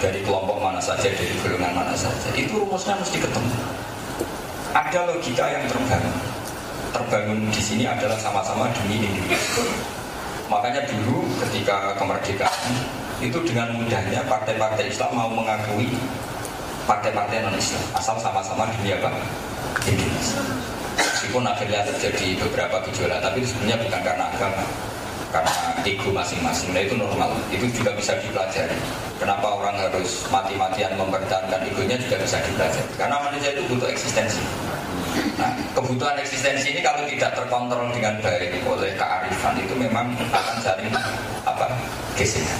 [0.00, 3.52] dari kelompok mana saja, dari golongan mana saja, itu rumusnya mesti ketemu.
[4.72, 6.16] Ada logika yang terbangun.
[6.94, 9.66] Terbangun di sini adalah sama-sama demi Indonesia.
[10.48, 12.72] Makanya dulu ketika kemerdekaan
[13.20, 15.92] itu dengan mudahnya partai-partai Islam mau mengakui
[16.88, 19.12] partai-partai non Islam asal sama-sama demi apa?
[19.84, 20.40] Indonesia.
[20.96, 24.64] Meskipun akhirnya terjadi beberapa gejolak, tapi sebenarnya bukan karena agama,
[25.28, 25.52] karena
[25.84, 26.72] ego masing-masing.
[26.72, 28.76] Nah itu normal, itu juga bisa dipelajari.
[29.18, 32.90] Kenapa orang harus mati-matian mempertahankan egonya juga bisa dipelajari.
[32.96, 34.40] Karena manusia itu butuh eksistensi.
[35.38, 40.90] Nah, kebutuhan eksistensi ini kalau tidak terkontrol dengan baik oleh kearifan itu memang akan saling
[41.46, 41.66] apa
[42.18, 42.58] gesekan.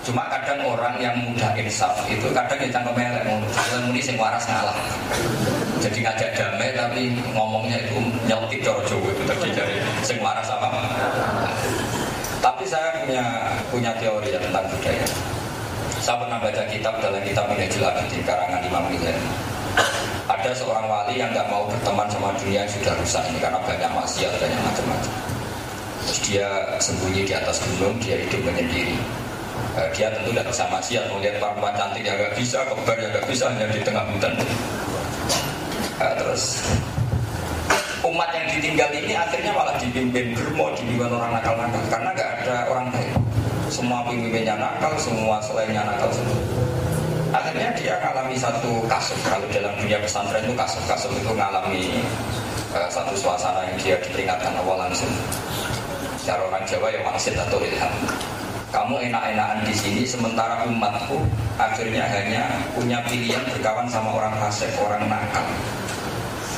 [0.00, 3.38] Cuma kadang orang yang mudah insaf itu kadang kita elek mau
[3.86, 4.74] muni sing waras ngalah.
[5.80, 10.68] Jadi ngajak damai tapi ngomongnya itu nyelkit coro Jawa itu tadi dari sing waras apa.
[12.70, 13.24] Saya punya
[13.74, 15.06] punya teori ya tentang budaya.
[15.98, 19.50] Saya pernah baca kitab dalam kitab Minhajul Abidin karangan Imam Ghazali
[20.30, 23.90] ada seorang wali yang nggak mau berteman sama dunia yang sudah rusak ini karena banyak
[23.90, 25.12] maksiat banyak macam-macam.
[26.00, 26.48] Terus dia
[26.80, 28.96] sembunyi di atas gunung, dia hidup menyendiri.
[29.76, 33.26] Uh, dia tentu tidak bisa maksiat melihat perempuan cantik yang nggak bisa, kebar yang nggak
[33.28, 34.32] bisa hanya di tengah hutan.
[36.00, 36.42] Uh, terus
[38.00, 42.90] umat yang ditinggal ini akhirnya malah dipimpin germo, dipimpin orang nakal-nakal karena nggak ada orang
[42.90, 43.14] baik.
[43.70, 46.10] Semua pemimpinnya nakal, semua selainnya nakal.
[46.10, 46.38] Semua.
[47.30, 49.14] Akhirnya dia mengalami satu kasus.
[49.22, 52.02] Kalau dalam dunia pesantren itu kasus-kasus itu mengalami
[52.74, 55.06] uh, satu suasana yang dia diperingatkan awal langsung.
[56.26, 57.94] Cara orang Jawa yang maksud atau ilham.
[58.74, 61.22] Kamu enak-enakan di sini sementara umatku
[61.58, 65.46] akhirnya hanya punya pilihan berkawan sama orang fasik, orang nakal.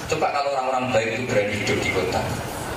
[0.09, 2.21] Coba kalau orang-orang baik itu berani hidup di kota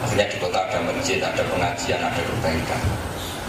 [0.06, 2.82] Akhirnya di kota ada masjid, ada pengajian, ada kebaikan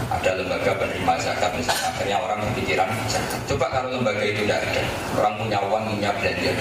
[0.07, 1.87] ada lembaga penerima zakat misalnya.
[1.91, 4.81] Akhirnya orang berpikiran zakat coba kalau lembaga itu tidak ada
[5.19, 6.51] orang punya uang punya belanja.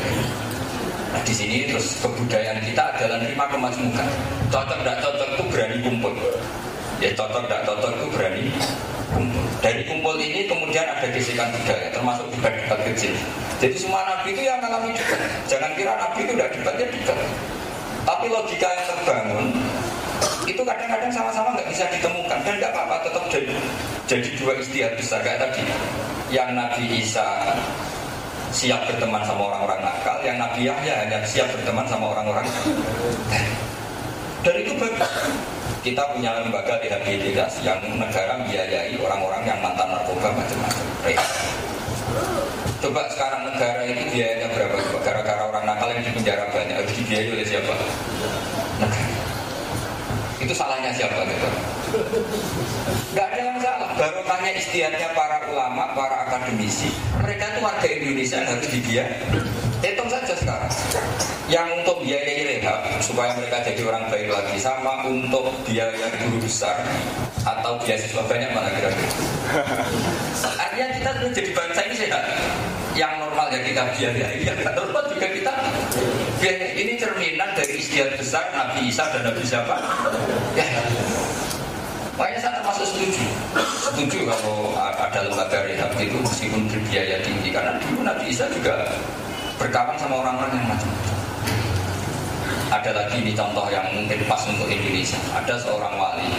[1.14, 4.08] Nah di sini terus kebudayaan kita adalah nerima kemajmukan
[4.50, 6.14] cocok tidak cocok itu berani kumpul.
[6.98, 8.44] Ya cocok tidak cocok itu berani
[9.14, 9.44] kumpul.
[9.62, 13.14] Dari kumpul ini kemudian ada gesekan budaya termasuk debat-debat kecil.
[13.56, 15.20] Jadi semua nabi itu yang mengalami debat.
[15.48, 17.18] Jangan kira nabi itu tidak ya debat.
[18.06, 19.46] Tapi logika yang terbangun
[20.46, 23.54] itu kadang-kadang sama-sama nggak bisa ditemukan dan nggak apa-apa tetap jadi
[24.06, 25.18] jadi dua istilah besar.
[25.26, 25.62] Kayak tadi
[26.30, 27.26] yang Nabi Isa
[28.54, 32.46] siap berteman sama orang-orang nakal yang Nabi Yahya hanya siap berteman sama orang-orang
[34.46, 35.10] dan itu bagus.
[35.82, 40.86] Kita punya lembaga rehabilitasi yang negara biayai orang-orang yang mantan narkoba macam-macam.
[42.82, 44.78] Coba sekarang negara ini biayanya berapa?
[45.02, 47.74] Gara-gara orang nakal yang di penjara banyak dibiayai oleh siapa?
[50.46, 51.48] Itu salahnya siapa gitu?
[53.18, 53.90] Gak ada yang salah.
[53.98, 56.94] Barokahnya istiadatnya para ulama, para akademisi.
[57.18, 59.18] Mereka itu warga Indonesia yang harus dibiayai.
[59.82, 60.70] Hitung saja sekarang.
[61.50, 66.78] Yang untuk biaya rehab supaya mereka jadi orang baik lagi sama untuk biaya guru besar
[67.42, 69.10] atau beasiswa banyak mana kira-kira.
[70.62, 72.24] Artinya kita jadi bangsa ini sehat
[73.56, 73.82] ya kita
[74.44, 75.52] yang tidak normal juga kita
[76.40, 76.76] biayai.
[76.76, 79.76] Ini cerminan dari istiadat besar Nabi Isa dan Nabi siapa?
[80.52, 80.66] Ya.
[82.16, 83.24] Makanya saya termasuk setuju
[83.60, 88.88] Setuju kalau ada lembaga rehab itu meskipun berbiaya tinggi Karena dulu Nabi Isa juga
[89.60, 91.16] berkawan sama orang-orang yang macam-macam
[92.72, 96.32] Ada lagi ini contoh yang mungkin pas untuk Indonesia Ada seorang wali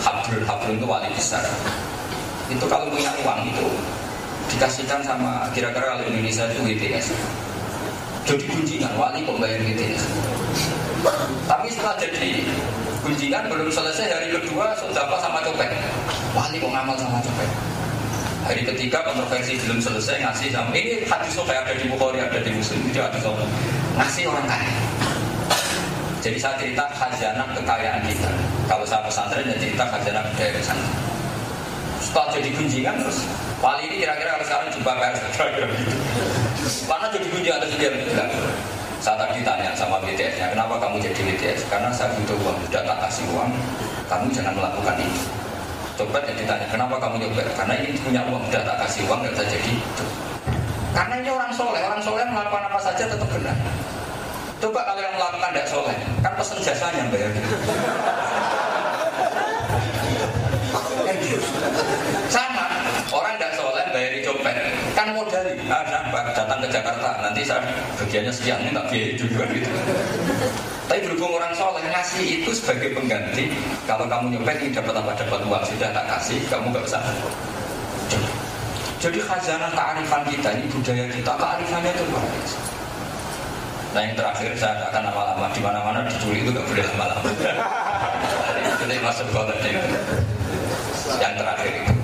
[0.00, 1.44] Habrul, Habrul itu wali besar
[2.48, 3.68] Itu kalau punya uang itu
[4.56, 7.06] dikasihkan sama kira-kira kalau Indonesia itu WTS
[8.26, 10.02] jadi kunjingan wali kok bayar WTS
[11.48, 12.44] tapi setelah jadi
[13.00, 15.72] kunjingan belum selesai hari kedua sudah sama copet.
[16.36, 17.50] Wali kok ngamal sama copet?
[18.44, 22.52] Hari ketiga kontroversi belum selesai ngasih sama ini hadis kayak ada di Bukhari ada di
[22.52, 23.24] Muslim itu hadis
[23.96, 24.74] ngasih orang kaya.
[26.20, 28.30] Jadi saya cerita khazanah kekayaan kita.
[28.68, 30.92] Kalau saya pesantren ya cerita khazanah budaya pesantren
[32.00, 33.28] setelah jadi kunjingan terus
[33.60, 35.96] Wali ini kira-kira kalau sekarang jumpa pers kira-kira gitu.
[36.88, 38.32] Mana jadi kunci atau dia bilang.
[39.00, 41.72] Saya tadi tanya sama BTS-nya, kenapa kamu jadi BTS?
[41.72, 43.48] Karena saya butuh uang, sudah tak kasih uang,
[44.12, 45.24] kamu jangan melakukan ini.
[45.96, 47.48] Coba ya ditanya, kenapa kamu nyoba?
[47.56, 49.72] Karena ini punya uang, sudah tak kasih uang, nggak bisa jadi.
[50.92, 53.56] Karena ini orang soleh, orang soleh melakukan apa saja tetap benar.
[54.60, 57.32] Coba kalau yang melakukan tidak soleh, kan pesen jasanya bayar.
[64.00, 64.56] Sama, orang tidak soleh bayar copet,
[64.96, 65.44] kan modal
[66.72, 67.60] Jakarta, nanti saya
[68.00, 69.70] bagiannya sekian, ini tak biaya kan gitu.
[70.88, 73.52] Tapi berhubung orang soleh ngasih itu sebagai pengganti,
[73.84, 77.02] kalau kamu nyopet ini dapat apa dapat uang sudah tak kasih, kamu nggak usah.
[79.00, 82.58] Jadi khazanah kearifan kita ini budaya kita kearifannya itu luar biasa.
[83.90, 87.30] Nah yang terakhir saya akan lama-lama di mana-mana diculik itu gak boleh lama-lama.
[88.84, 89.56] Jadi masuk banget.
[91.16, 91.99] Yang terakhir itu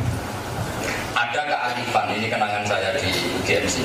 [1.76, 3.12] kearifan ini kenangan saya di
[3.44, 3.84] GMC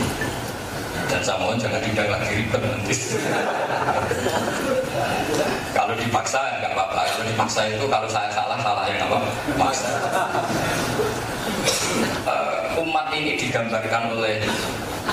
[1.11, 2.95] dan saya mohon jangan tidak lagi ribet nanti.
[5.75, 7.03] Kalau dipaksa nggak apa-apa.
[7.03, 9.19] Kalau dipaksa itu kalau saya salah salah yang apa?
[9.59, 9.91] Maksa.
[12.23, 14.39] Uh, umat ini digambarkan oleh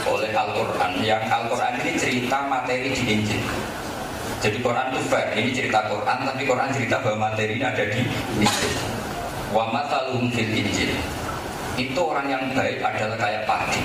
[0.07, 1.03] oleh Al-Quran.
[1.03, 3.43] Yang Al-Quran ini cerita materi di Injil.
[4.39, 8.07] Jadi Quran itu fair, ini cerita Quran tapi Quran cerita bahwa materi ini ada di
[8.39, 8.75] Injil.
[9.51, 10.95] Wa matalum fil Injil
[11.79, 13.83] itu orang yang baik adalah kayak padi.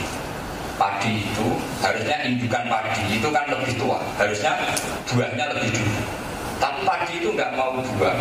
[0.73, 3.21] Padi itu harusnya indukan padi.
[3.21, 4.01] Itu kan lebih tua.
[4.17, 4.57] Harusnya
[5.05, 6.01] buahnya lebih dulu.
[6.57, 8.17] Tapi padi itu nggak mau buah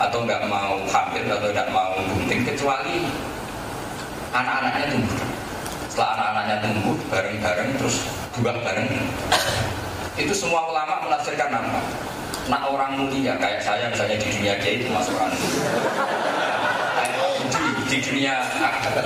[0.00, 3.04] atau nggak mau hamil atau nggak mau bunting kecuali
[4.32, 5.20] anak-anaknya tumbuh.
[5.92, 7.96] Setelah anak-anaknya tumbuh bareng-bareng terus
[8.40, 8.88] buah bareng.
[10.16, 11.80] Itu semua ulama menafsirkan nama.
[12.48, 15.30] Nah orang mulia kayak saya misalnya di dunia kiai itu masuk orang
[17.90, 18.38] di dunia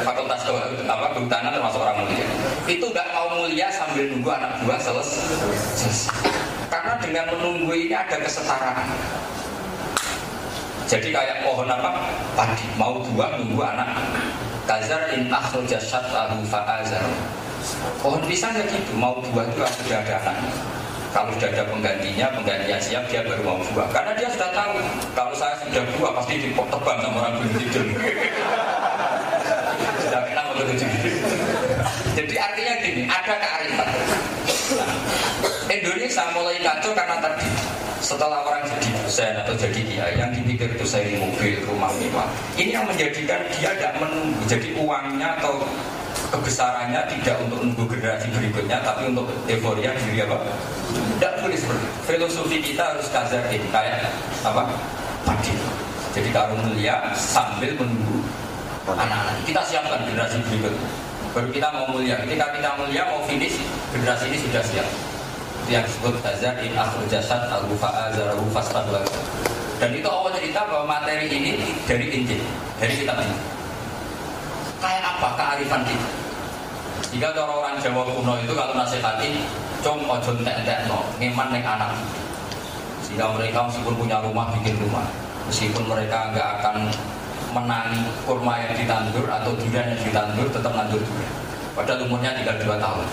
[0.05, 0.45] fakultas
[0.85, 2.27] apa kehutanan termasuk orang mulia.
[2.69, 6.13] Itu nggak mau mulia sambil nunggu anak buah selesai
[6.69, 8.85] karena dengan menunggu ini ada kesetaraan.
[10.85, 12.13] Jadi kayak pohon apa?
[12.37, 12.69] Padi.
[12.77, 13.89] Mau buah nunggu anak.
[14.69, 17.01] Kazar in akhraja syatahu fa'azar.
[18.05, 18.93] Pohon pisang ya gitu.
[19.01, 20.37] Mau buah itu harus ada anak.
[21.15, 23.87] Kalau sudah ada penggantinya, penggantinya siap, dia baru mau buah.
[23.95, 24.83] Karena dia sudah tahu,
[25.15, 27.87] kalau saya sudah buah pasti ditebang sama orang belum tidur.
[32.15, 33.89] Jadi artinya gini, ada kearifan.
[35.69, 37.49] Indonesia mulai kacau karena tadi
[38.05, 42.29] setelah orang jadi dosen atau jadi kiai yang dipikir itu saya mobil, rumah mewah.
[42.57, 44.41] Ini yang menjadikan dia tidak menunggu.
[44.45, 45.65] Jadi uangnya atau
[46.35, 50.37] kebesarannya tidak untuk menunggu generasi berikutnya tapi untuk euforia diri apa
[51.15, 54.11] tidak boleh seperti itu filosofi kita harus kazarin kayak
[54.43, 54.63] apa
[55.23, 55.55] padi
[56.15, 58.19] jadi kalau mulia sambil menunggu
[58.93, 60.75] anak-anak kita siapkan generasi berikut.
[61.33, 62.21] Baru kita mau mulia.
[62.21, 63.57] Ketika kita mulia mau finish
[63.91, 64.89] generasi ini sudah siap.
[65.65, 67.65] Itu yang disebut kazar in akhir jasad al
[68.13, 68.45] zarahu
[69.83, 72.41] dan itu Allah cerita bahwa materi ini dari Injil
[72.79, 73.37] dari kitab ini.
[74.79, 76.09] Kayak apa kearifan kita?
[77.11, 79.45] Jika cara orang Jawa kuno itu kalau nasihati,
[79.83, 81.91] com ojo entek no, ngeman neng anak.
[83.03, 85.05] Sehingga mereka meskipun punya rumah bikin rumah,
[85.51, 86.77] meskipun mereka nggak akan
[87.55, 91.35] menangi kurma yang ditandur atau durian yang ditandur tetap nandur durian.
[91.75, 93.07] Padahal umurnya tinggal dua tahun.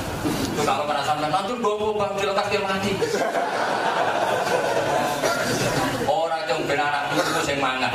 [0.53, 2.91] Itu kalau pada sampai nandur dua puluh bang dilekas dia mati.
[6.09, 7.93] Orang yang benar anak itu yang mangan.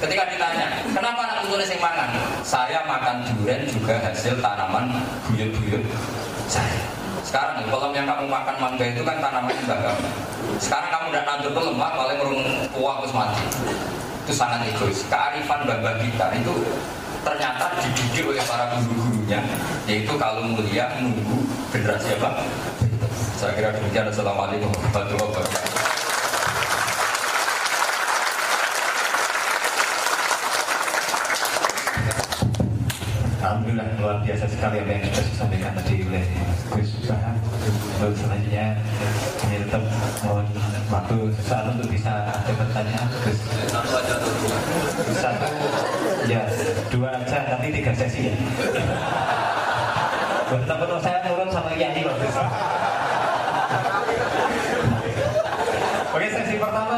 [0.00, 2.08] Ketika ditanya, kenapa anak tulis yang makan?
[2.40, 4.96] Saya makan durian juga hasil tanaman
[5.28, 5.84] buyut-buyut
[6.48, 6.82] saya.
[7.20, 9.78] Sekarang kalau yang kamu makan mangga itu kan tanaman mbak
[10.58, 12.42] Sekarang kamu udah nandur ke lemah, paling merung
[12.74, 13.44] kuah terus mati.
[14.30, 15.02] Itu sangat egois.
[15.10, 16.54] Kearifan bapak kita itu
[17.26, 19.42] ternyata dididik oleh para guru-gurunya,
[19.90, 21.42] yaitu kalau mulia nunggu
[21.74, 22.46] generasi apa?
[23.34, 24.06] Saya kira demikian.
[24.06, 25.74] Assalamualaikum warahmatullahi wabarakatuh.
[33.42, 36.24] Alhamdulillah luar biasa sekali apa yang sudah disampaikan tadi oleh
[36.70, 37.34] Gus Bahan.
[37.98, 38.66] Lalu selanjutnya
[39.42, 39.82] ini tetap
[40.22, 40.46] mohon
[40.86, 43.38] waktu sesaat untuk bisa ada pertanyaan Gus.
[45.20, 45.48] Satu,
[46.28, 46.44] ya
[47.60, 48.34] nanti tiga sesi ya.
[50.48, 52.36] Teman saya nurut sama Kiai bagus.
[56.08, 56.96] Oke sesi pertama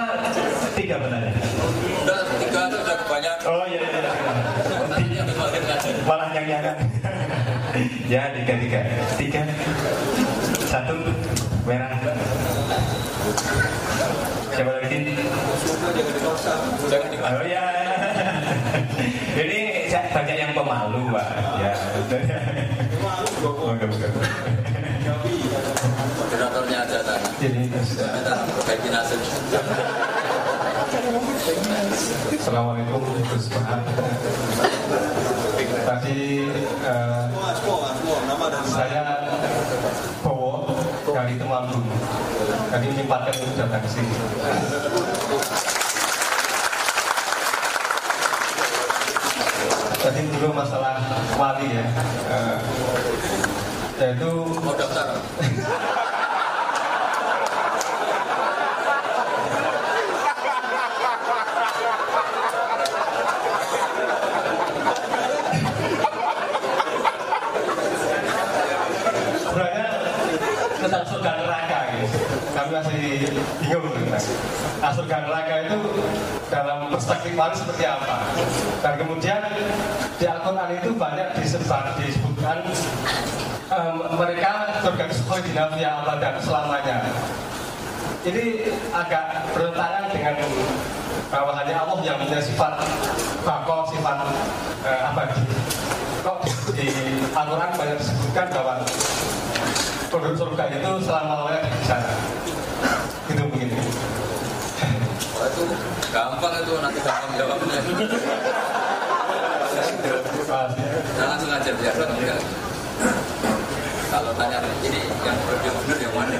[0.78, 1.34] tiga pertanyaan.
[2.06, 3.46] Udah tiga itu udah kebanyakan.
[3.50, 4.00] Oh iya iya.
[5.02, 5.22] iya.
[6.06, 6.76] Malah yang jangan.
[8.06, 8.80] ya tiga tiga
[9.18, 9.40] tiga
[10.70, 10.94] satu
[11.66, 11.90] merah.
[14.54, 14.98] Siapa lagi?
[17.18, 17.66] Oh ya.
[19.32, 19.51] Ini
[20.72, 21.26] pemalu, Pak.
[21.60, 21.72] Ya.
[23.44, 24.08] Oke, oke.
[26.16, 27.32] Moderatornya ada tanah.
[27.36, 29.20] Jadi Kita perbaiki nasib.
[32.40, 33.46] Assalamualaikum Gus.
[35.82, 36.18] Tadi
[36.64, 37.24] eh,
[38.72, 39.04] saya
[40.24, 40.72] bawa
[41.04, 41.84] dari Temanggung.
[42.72, 44.14] Tadi menyempatkan untuk datang ke sini.
[51.62, 51.86] Ya.
[52.26, 52.58] Eh,
[54.02, 55.14] yaitu Mau daftar?
[70.82, 72.18] sebenarnya surga neraka gitu.
[72.52, 73.00] Kami masih
[73.64, 74.24] bingung tentang
[74.84, 75.78] nah, surga neraka itu
[76.52, 78.16] dalam perspektif paling seperti apa.
[78.84, 79.40] Dan kemudian
[80.20, 82.58] di Al-Quran itu banyak disebut, disebutkan
[83.72, 84.50] em, mereka
[84.84, 86.96] surga itu kholidina fiha abadan selamanya.
[88.22, 88.44] Ini
[88.94, 90.36] agak bertentangan dengan
[91.32, 92.76] bahwa hanya Allah yang punya sifat
[93.42, 94.18] bako, sifat
[94.84, 95.42] eh, abadi.
[96.22, 96.38] Kok
[96.76, 96.86] di
[97.34, 98.84] Al-Quran banyak disebutkan bahwa
[100.12, 102.12] penduduk surga itu selama lamanya di sana.
[103.32, 103.80] Itu begini.
[105.32, 105.62] Wah, itu
[106.12, 107.80] gampang itu nanti gampang jawabnya.
[111.16, 112.40] Nah, langsung aja biar enggak.
[114.12, 116.36] Kalau tanya ini yang yang benar yang mana?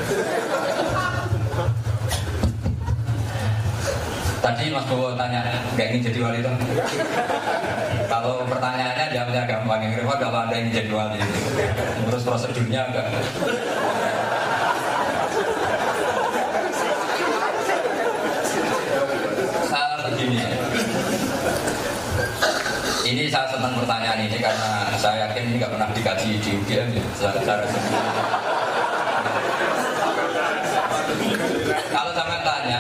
[4.53, 6.53] Tadi Mas Bowo tanya, nggak ingin jadi wali dong?
[8.05, 11.17] Kalau pertanyaannya jawabnya gampang, yang repot kalau anda ingin jadi wali.
[12.05, 13.09] Terus prosedurnya enggak.
[19.73, 20.45] Saya begini.
[23.09, 27.05] Ini saya senang pertanyaan ini karena saya yakin ini nggak pernah dikaji di UGM ya,
[27.17, 28.05] secara sendiri.
[31.89, 32.79] Kalau sampai tanya,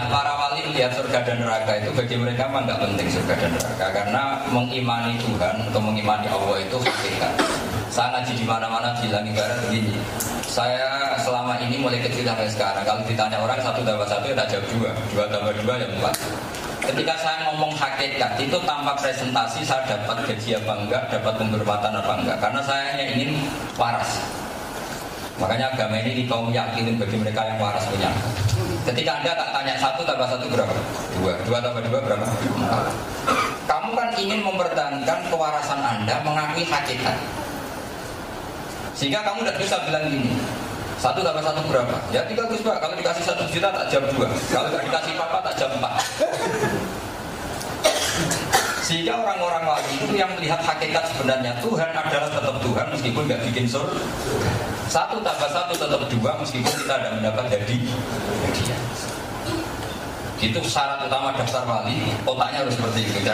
[0.83, 5.15] melihat surga dan neraka itu bagi mereka memang nggak penting surga dan neraka karena mengimani
[5.23, 7.35] Tuhan atau mengimani Allah itu hakikat.
[7.87, 9.95] Saya ngaji di mana-mana bilang ibarat begini.
[10.43, 14.67] Saya selama ini mulai kecil sampai sekarang kalau ditanya orang satu tambah satu ya jawab
[14.75, 16.15] dua, dua tambah dua ya empat.
[16.83, 22.13] Ketika saya ngomong hakikat itu tanpa presentasi saya dapat gaji apa enggak, dapat penghormatan apa
[22.19, 23.31] enggak, karena saya hanya ingin
[23.79, 24.19] waras.
[25.41, 28.11] Makanya agama ini di kaum yakinin bagi mereka yang waras punya.
[28.83, 30.75] Ketika anda tak tanya satu tambah satu berapa?
[31.21, 31.33] Dua.
[31.47, 32.27] Dua tambah dua berapa?
[33.65, 37.17] Kamu kan ingin mempertahankan kewarasan anda mengakui hakikat.
[38.93, 40.37] Sehingga kamu tidak bisa bilang gini.
[41.01, 41.97] Satu tambah satu berapa?
[42.15, 42.79] Ya tiga Gus Pak.
[42.79, 44.29] Kalau dikasih satu juta tak jam dua.
[44.53, 45.95] Kalau nggak dikasih papa tak jam empat.
[48.83, 53.65] Sehingga orang-orang wali itu yang melihat hakikat sebenarnya Tuhan adalah tetap Tuhan meskipun nggak bikin
[53.67, 53.89] sur.
[54.93, 57.81] Satu tambah satu tetap dua meskipun kita tidak mendapat jadi
[58.45, 58.81] hadiah.
[60.37, 63.25] Itu syarat utama daftar wali, otaknya harus seperti itu.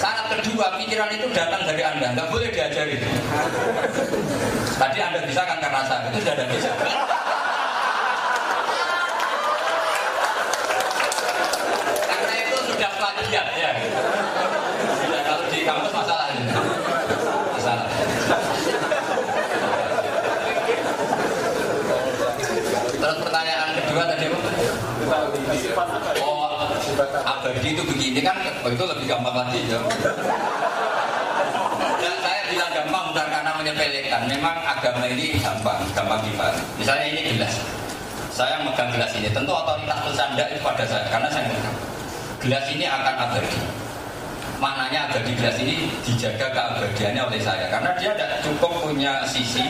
[0.00, 2.96] Syarat kedua, pikiran itu datang dari Anda, nggak boleh diajari.
[4.80, 6.70] Tadi Anda bisa kan karena saya, itu sudah ada bisa.
[12.08, 13.70] Karena itu sudah plagiat ya.
[14.96, 16.48] Sudah kalau di kampus masalah ini.
[17.58, 17.90] Masalah.
[22.98, 24.50] Terus pertanyaan kedua tadi apa?
[26.22, 26.68] Oh,
[27.48, 29.80] abadi itu begini kan, oh, itu lebih gampang lagi ya.
[31.96, 34.20] Dan saya bilang gampang bukan karena menyepelekan.
[34.28, 36.60] Memang agama ini gampang, gampang dipahami.
[36.76, 37.56] Misalnya ini gelas.
[38.36, 41.76] Saya megang gelas ini, tentu otoritas bersanda itu pada saya, karena saya megang.
[42.44, 43.58] Gelas ini akan abadi.
[44.60, 49.64] Maknanya abadi gelas ini dijaga keabadiannya oleh saya, karena dia tidak cukup punya sisi,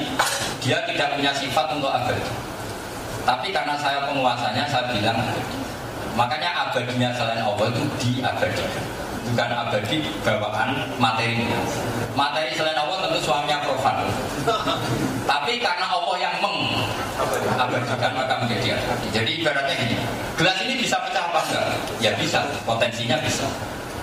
[0.59, 2.27] dia tidak punya sifat untuk abadi.
[3.23, 5.23] Tapi karena saya penguasanya, saya bilang.
[6.15, 8.85] Makanya abadinya selain Allah itu diabadikan.
[9.29, 11.61] Bukan abadi bawaan materinya.
[12.17, 14.09] Materi selain Allah tentu suaminya profan.
[15.29, 19.07] Tapi karena Allah yang mengabadikan maka menjadi abadi.
[19.13, 19.97] Jadi ibaratnya gini,
[20.41, 21.65] gelas ini bisa pecah apa enggak?
[22.01, 23.45] Ya bisa, potensinya bisa.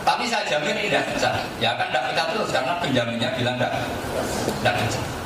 [0.06, 1.34] Tapi saya jamin tidak pecah.
[1.58, 3.74] Ya kan tidak pecah terus karena penjaminnya bilang tidak,
[4.62, 5.25] tidak pecah.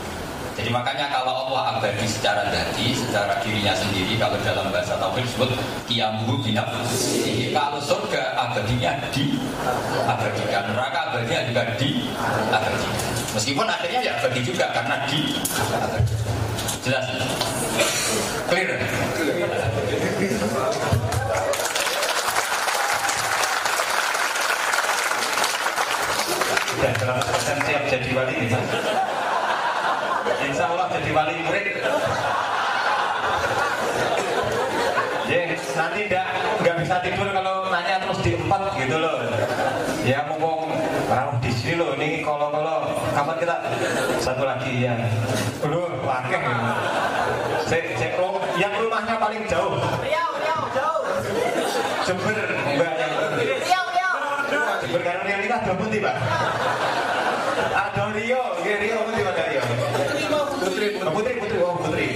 [0.60, 5.55] Jadi makanya kalau Allah abadi secara dati, secara dirinya sendiri, kalau dalam bahasa tauhid disebut
[5.88, 7.55] kiamuhu binafsihi.
[7.55, 9.39] Kalau surga abadinya di
[10.03, 12.12] abadikan, neraka abadinya juga di
[12.51, 12.91] abadikan.
[13.39, 15.20] Meskipun akhirnya ya abadi juga karena di
[15.80, 16.28] abadikan.
[16.84, 17.07] Jelas?
[18.51, 18.70] Clear?
[26.80, 28.98] Dan dalam persen siap jadi wali bisa.
[30.49, 31.65] Insya Allah jadi wali murid.
[35.29, 35.45] Ya,
[35.77, 36.27] nanti enggak
[36.59, 39.15] nggak bisa tidur kalau nanya terus diempat gitu loh.
[40.01, 40.73] Ya mumpung
[41.07, 43.55] ah, di sini loh ini kalau-kalau kapan kita
[44.17, 44.97] satu lagi ya.
[45.61, 46.41] Wakil.
[47.69, 49.77] Saya, saya, ru- yang rumahnya paling jauh.
[50.01, 51.03] Riau, Riau, jauh.
[52.01, 52.33] Jember,
[52.73, 54.15] mbak yang Riau, Riau.
[54.81, 56.15] Jember karena yang nikah dua putih pak.
[57.69, 59.63] Ada Rio, Nggih, Rio putri mana Rio?
[60.65, 62.07] Putri Oh, putri, putri, oh putri.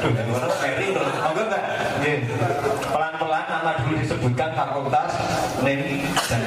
[0.00, 1.04] Duh, dari mana Mary loh.
[1.04, 1.62] Monggo Mbak.
[2.00, 2.18] Nggih.
[2.88, 3.72] Pelan-pelan nama
[4.24, 5.12] disebutkan fakultas,
[5.60, 6.00] name,
[6.32, 6.40] dan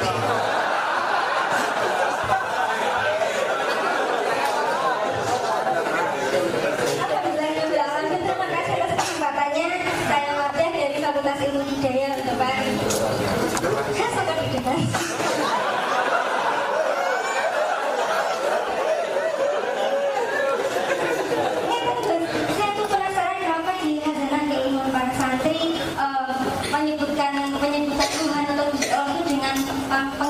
[6.97, 9.67] Alhamdulillah, terima kasih atas kesempatannya.
[10.09, 12.55] Saya Wabdah dari Fakultas Ilmu Hidayah untuk Pak.
[13.93, 14.78] Saya sangat didengar.
[22.57, 26.34] Saya tuh penasaran kenapa di hazanan keilmuan para santri eh,
[26.73, 30.26] menyebutkan penyebutan Tuhan atau Gusti Allah itu dengan eh,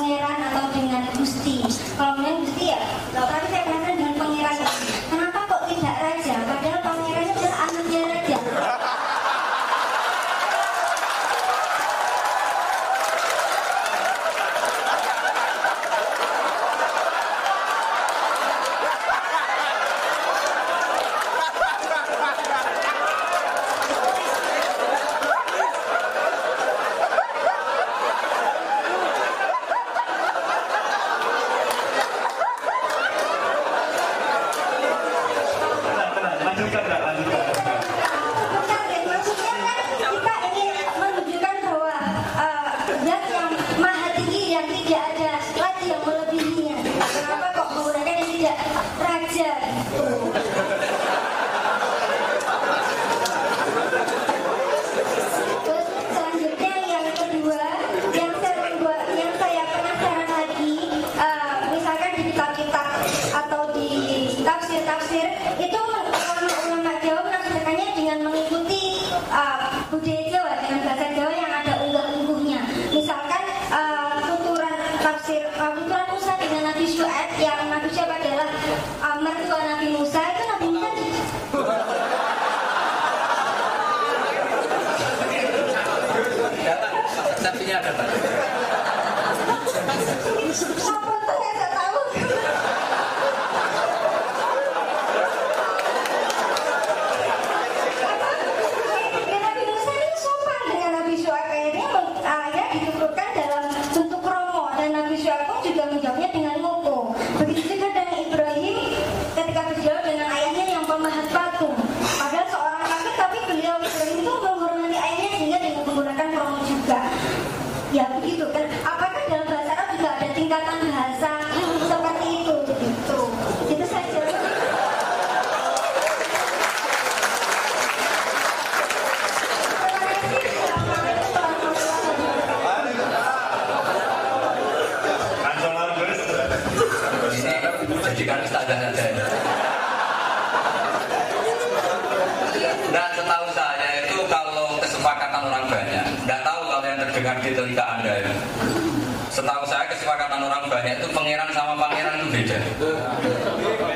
[151.08, 152.58] itu pangeran sama pangeran itu beda.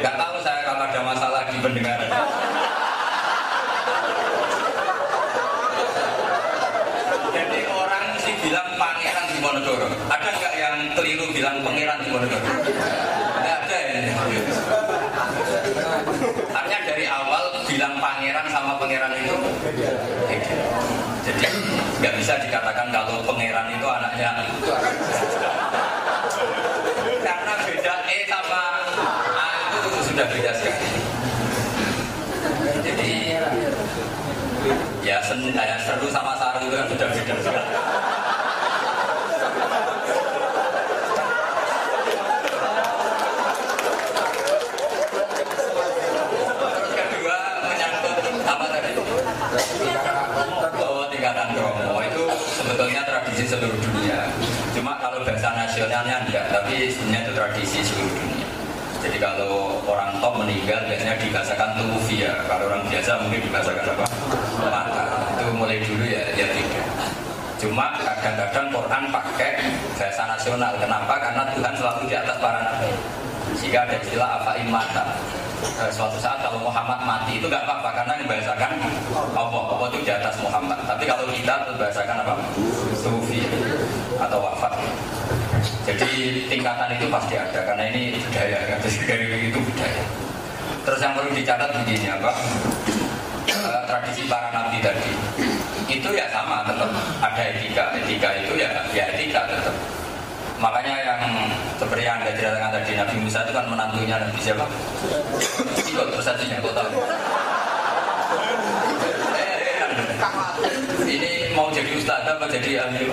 [0.01, 2.09] Nggak tahu saya kalau ada masalah di pendengaran.
[7.37, 9.89] Jadi orang sih bilang pangeran di Monogoro.
[10.09, 12.49] Ada nggak yang keliru bilang pangeran di Monogoro?
[12.49, 13.93] Nggak ada ya.
[16.57, 19.91] Artinya dari awal bilang pangeran sama pangeran itu beda.
[21.29, 21.45] Jadi
[22.01, 24.92] nggak bisa dikatakan kalau pangeran itu anaknya karena
[28.13, 28.61] beda E sama
[29.41, 31.01] A itu sudah beda sekali.
[32.85, 33.13] Jadi
[35.01, 37.73] ya sen ya seru sama saru itu kan sudah beda sekali.
[46.53, 48.91] Terus kedua menyangkut apa tadi?
[50.85, 52.25] Oh, tingkatan kromo itu
[52.61, 54.29] sebetulnya tradisi seluruh dunia.
[54.77, 55.25] Cuma kalau
[55.93, 58.49] nasionalnya enggak, tapi sebenarnya itu tradisi seluruh dunia.
[59.05, 62.33] Jadi kalau orang top meninggal biasanya dibahasakan tuwfiya.
[62.49, 64.07] Kalau orang biasa mungkin dibahasakan apa?
[64.73, 65.05] Mata.
[65.37, 66.87] Itu mulai dulu ya ya tidak.
[67.61, 69.51] Cuma kadang-kadang Quran pakai
[70.01, 70.73] bahasa nasional.
[70.81, 71.13] Kenapa?
[71.21, 72.89] Karena Tuhan selalu di atas para nabi.
[73.61, 75.05] Jika ada istilah apa mata.
[75.61, 78.81] Eh, Suatu saat kalau Muhammad mati itu nggak apa-apa karena dibahasakan
[79.37, 79.65] Allah.
[79.77, 80.89] Allah itu di atas Muhammad.
[80.89, 82.35] Tapi kalau kita dibahasakan apa?
[82.97, 83.45] Sufi
[84.17, 84.73] atau wafat.
[85.83, 88.79] Jadi tingkatan itu pasti ada karena ini budaya kan.
[88.83, 90.03] Dari itu budaya.
[90.83, 92.31] Terus yang perlu dicatat begini apa?
[93.53, 95.11] Eh, tradisi para nabi tadi
[95.91, 96.89] itu ya sama tetap
[97.21, 99.75] ada etika etika itu ya ya etika tetap
[100.63, 101.21] makanya yang
[101.75, 104.63] seperti yang anda ceritakan tadi Nabi Musa itu kan menantunya Nabi siapa?
[105.91, 107.03] Ikut terus satunya, tahu?
[109.35, 109.83] Eh,
[111.53, 113.13] Ini mau jadi ustadz apa jadi ahli?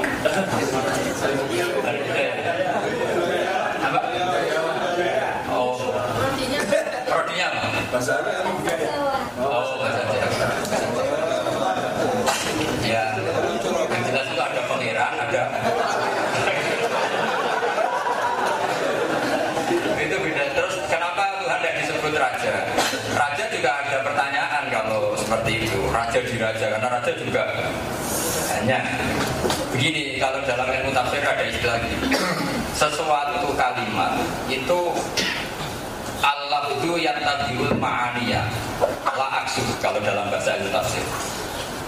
[3.84, 4.00] Apa?
[5.52, 5.76] Oh,
[7.04, 7.68] rodinya apa?
[7.68, 8.48] Oh, bahasa Arab.
[12.88, 13.12] Ya,
[13.92, 15.44] yang jelas itu ada pangeran, ada
[20.00, 20.44] itu beda.
[20.56, 22.56] Terus kenapa Tuhan tidak disebut raja?
[23.20, 25.92] Raja juga ada pertanyaan kalau seperti itu.
[25.92, 27.44] Raja di raja karena raja juga
[28.70, 28.86] hanya
[29.74, 32.14] begini kalau dalam ilmu tafsir ada istilah gini.
[32.78, 34.80] Sesuatu kalimat itu
[36.22, 38.46] Allah itu yang tabiul ma'aniyah
[39.18, 41.02] la aksu kalau dalam bahasa ilmu tafsir.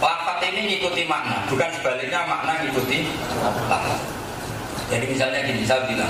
[0.02, 3.14] Lafat ini ngikuti makna, bukan sebaliknya makna ngikuti
[3.46, 4.02] lafat.
[4.90, 6.10] Jadi misalnya gini, saya bilang,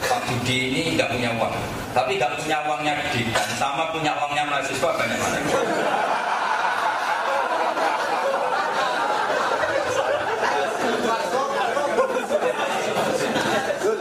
[0.00, 1.52] Pak Budi ini nggak punya uang,
[1.92, 5.38] tapi nggak punya uangnya pendidikan, sama punya uangnya mahasiswa banyak mana?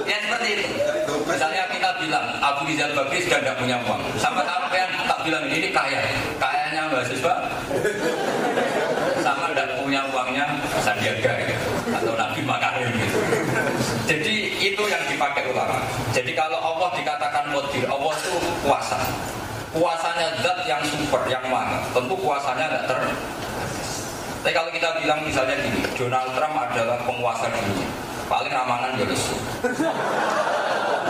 [0.05, 1.15] Ya seperti itu.
[1.27, 1.89] Misalnya kita
[2.65, 6.01] Abu Rizal Bakri sudah tidak punya uang, sama sampean tak bilang ini kaya,
[6.41, 7.45] kayanya mahasiswa,
[9.21, 10.49] sama tidak punya uangnya
[10.81, 11.61] Sandiaga gitu.
[11.93, 12.89] atau Nabi Makarim.
[14.09, 15.77] Jadi itu yang dipakai ulama.
[16.09, 18.33] Jadi kalau Allah dikatakan modir, Allah itu
[18.65, 18.97] kuasa.
[19.69, 21.85] Kuasanya zat yang super, yang mana?
[21.93, 22.97] Tentu kuasanya tidak ter.
[24.41, 27.85] Tapi kalau kita bilang misalnya gini, Donald Trump adalah penguasa dunia.
[28.25, 29.05] Paling amangan ya.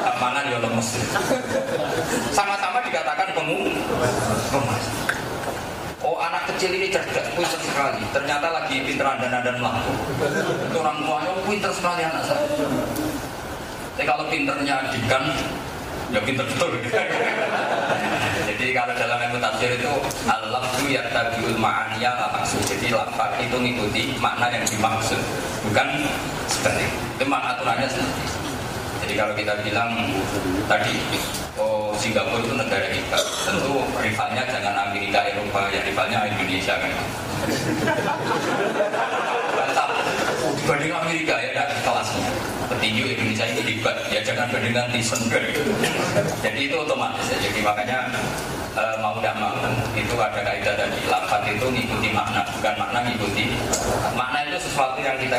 [0.05, 0.89] Amangan ya lemes.
[2.29, 3.73] Sama-sama dikatakan pengu.
[6.05, 8.05] Oh anak kecil ini cerdas, pinter sekali.
[8.13, 9.93] Ternyata lagi pinter dan dan melaku.
[10.69, 12.45] Itu orang tuanya "Oh, pinter sekali anak saya.
[13.97, 15.23] Tapi kalau pinternya dikan,
[16.13, 16.69] ya pinter betul.
[18.53, 19.89] Jadi kalau dalam ilmu tafsir itu
[20.29, 22.61] Allah itu ya tabiul ma'aniya la maksud.
[22.69, 25.17] Jadi lafaz itu mengikuti makna yang dimaksud,
[25.65, 25.87] bukan
[26.45, 26.91] sebalik.
[27.17, 28.44] Itu makna aturannya seperti itu.
[29.05, 29.93] Jadi kalau kita bilang
[30.65, 30.97] tadi
[31.61, 36.89] oh Singapura itu negara kita, tentu rivalnya jangan Amerika Eropa, ya rivalnya Indonesia kan.
[39.53, 39.89] Mantap.
[40.57, 42.33] Dibanding Amerika ya ada kelasnya.
[42.65, 45.21] Petinju Indonesia ini hebat, ya jangan bandingkan Tyson
[46.41, 47.37] Jadi itu otomatis ya.
[47.45, 48.09] Jadi makanya
[48.73, 49.53] eh, mau tidak mau
[49.93, 53.53] itu ada kaidah tadi lafaz itu ngikuti makna bukan makna ngikuti
[54.17, 55.37] makna itu sesuatu yang kita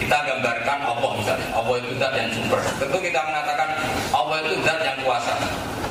[0.00, 1.48] kita gambarkan Allah misalnya.
[1.52, 3.68] Allah itu zat yang super tentu kita mengatakan
[4.10, 5.32] Allah itu zat yang kuasa.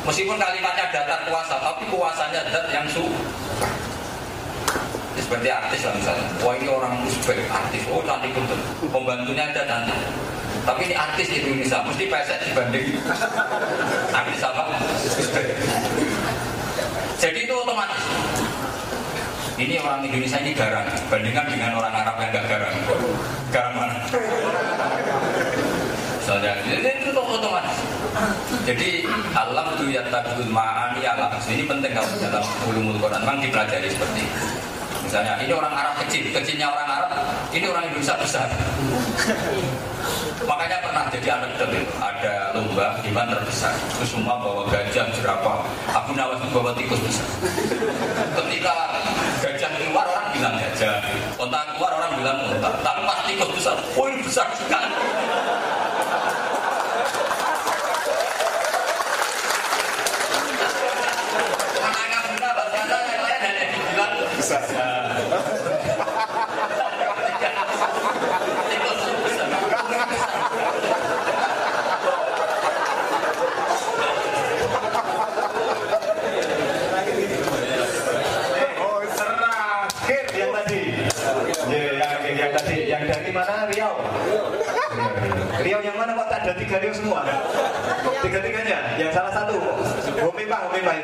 [0.04, 3.22] Meskipun kalimatnya datar kuasa tapi kuasanya zat yang super
[5.20, 6.26] seperti artis lah misalnya.
[6.42, 7.86] Wah ini orang Uzbek artis.
[7.94, 8.58] Oh cantik betul.
[8.90, 9.98] Pembantunya ada cantik.
[10.66, 12.88] Tapi ini artis di Indonesia mesti pesek dibanding
[14.20, 14.74] artis apa?
[15.06, 15.48] Uzbek.
[17.20, 17.49] Jadi
[19.60, 20.88] ini orang Indonesia ini garang.
[21.12, 22.76] Bandingkan dengan orang Arab yang gak garang.
[23.52, 23.96] Garang mana?
[26.30, 27.78] Jadi itu otomatis.
[28.64, 28.90] Jadi
[29.36, 31.32] alam tu yatabul ma'ani alam.
[31.44, 33.20] Ini penting kalau dalam ulumul Quran.
[33.26, 34.59] Memang dipelajari seperti itu
[35.10, 37.10] misalnya ini orang Arab kecil kecilnya orang Arab
[37.50, 38.46] ini orang Indonesia besar.
[40.46, 43.74] Makanya pernah jadi anekdot itu ada lomba iman terbesar.
[43.90, 45.66] Itu semua bawa gajah jerapah.
[45.90, 47.26] Abu Nawas bawa tikus besar.
[48.38, 48.76] Ketika
[49.42, 51.02] gajah keluar orang bilang gajah.
[51.42, 52.70] Onta keluar orang bilang onta.
[52.86, 54.90] Tapi pas tikus besar oh ini besar sekali
[61.82, 64.62] Anaknya benar, ternyata yang lain hanya dibilang besar.
[68.70, 69.50] Tikus besar.
[80.10, 80.82] Terakhir yang tadi.
[81.70, 83.94] Ya, yang, yang tadi, yang dari mana Riau?
[85.62, 87.22] Riau yang mana kok tak ada tiga Riau semua?
[88.26, 89.54] Tiga-tiganya, yang salah satu.
[90.18, 90.96] Homi Pak, Homi Pak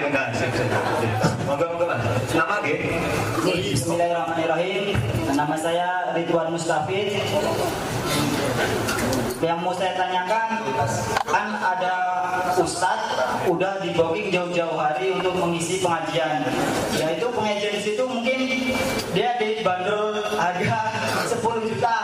[0.56, 2.32] Mas.
[2.32, 2.68] Nama G?
[3.76, 4.96] Bismillahirrahmanirrahim.
[5.36, 7.20] Nama saya Ridwan Mustafid.
[9.44, 10.48] Yang mau saya tanyakan,
[11.28, 11.94] kan ada
[12.56, 13.15] ustadz
[13.46, 16.42] udah di booking jauh-jauh hari untuk mengisi pengajian.
[16.98, 18.38] Ya itu pengajian di situ mungkin
[19.14, 20.80] dia dibanderol harga
[21.32, 21.98] 10 juta.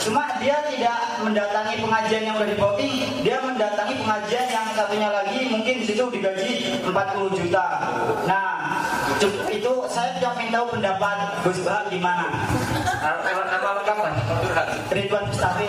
[0.00, 5.38] Cuma dia tidak mendatangi pengajian yang udah di booking, dia mendatangi pengajian yang satunya lagi
[5.52, 7.64] mungkin di situ digaji 40 juta.
[8.24, 8.44] Nah,
[9.52, 12.24] itu saya tidak ingin tahu pendapat Gus Bahar gimana.
[13.00, 14.16] Nama, nama lengkap mas?
[14.90, 15.66] Ridwan Mustafi.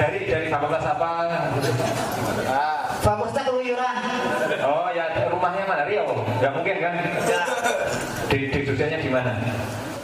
[0.00, 1.10] Dari dari fakultas apa?
[3.04, 3.96] Fakultas Keluyuran.
[4.64, 5.84] Oh ya rumahnya mana
[6.38, 6.92] Ya mungkin kan?
[7.26, 7.40] Ya,
[8.28, 9.32] Di, di Jogjanya di mana?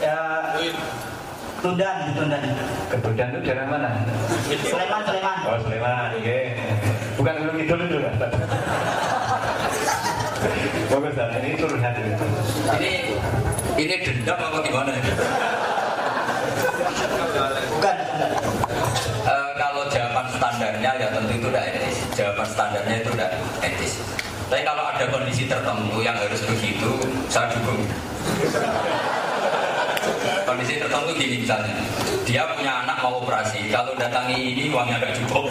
[0.02, 0.16] ya
[1.62, 2.42] Tundan, Tundan.
[2.92, 3.88] Kebudan itu daerah mana?
[4.52, 5.36] Sleman, Sleman.
[5.48, 6.38] Oh Sleman, oke.
[7.16, 8.14] Bukan belum itu dulu kan?
[10.92, 12.02] Bagus dan ini turun hati.
[12.76, 12.92] Ini
[13.80, 14.92] ini dendam apa gimana?
[17.72, 17.96] Bukan.
[19.24, 21.96] Eh, kalau jawaban standarnya ya tentu itu tidak etis.
[22.12, 23.03] Jawaban standarnya.
[24.54, 26.86] Tapi kalau ada kondisi tertentu yang harus begitu,
[27.26, 27.90] saya dukung.
[30.46, 31.74] Kondisi tertentu gini misalnya,
[32.22, 35.50] dia punya anak mau operasi, kalau datangi ini uangnya nggak cukup.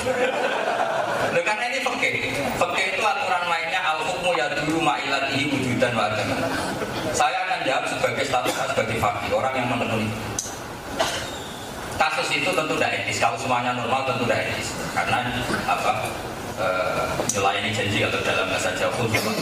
[1.36, 2.16] Loh, karena ini fakir.
[2.56, 6.40] Fakir itu aturan mainnya al hukmu ya dulu ma'ilatihi wujudan wa adaman.
[7.12, 10.08] Saya akan jawab sebagai status sebagai fakir, orang yang memenuhi
[12.00, 13.20] kasus itu tentu tidak etis.
[13.20, 14.72] Kalau semuanya normal tentu tidak etis.
[14.96, 15.28] Karena
[15.68, 16.08] apa?
[16.54, 19.34] Eh, melayani janji atau dalam bahasa Jawa khulful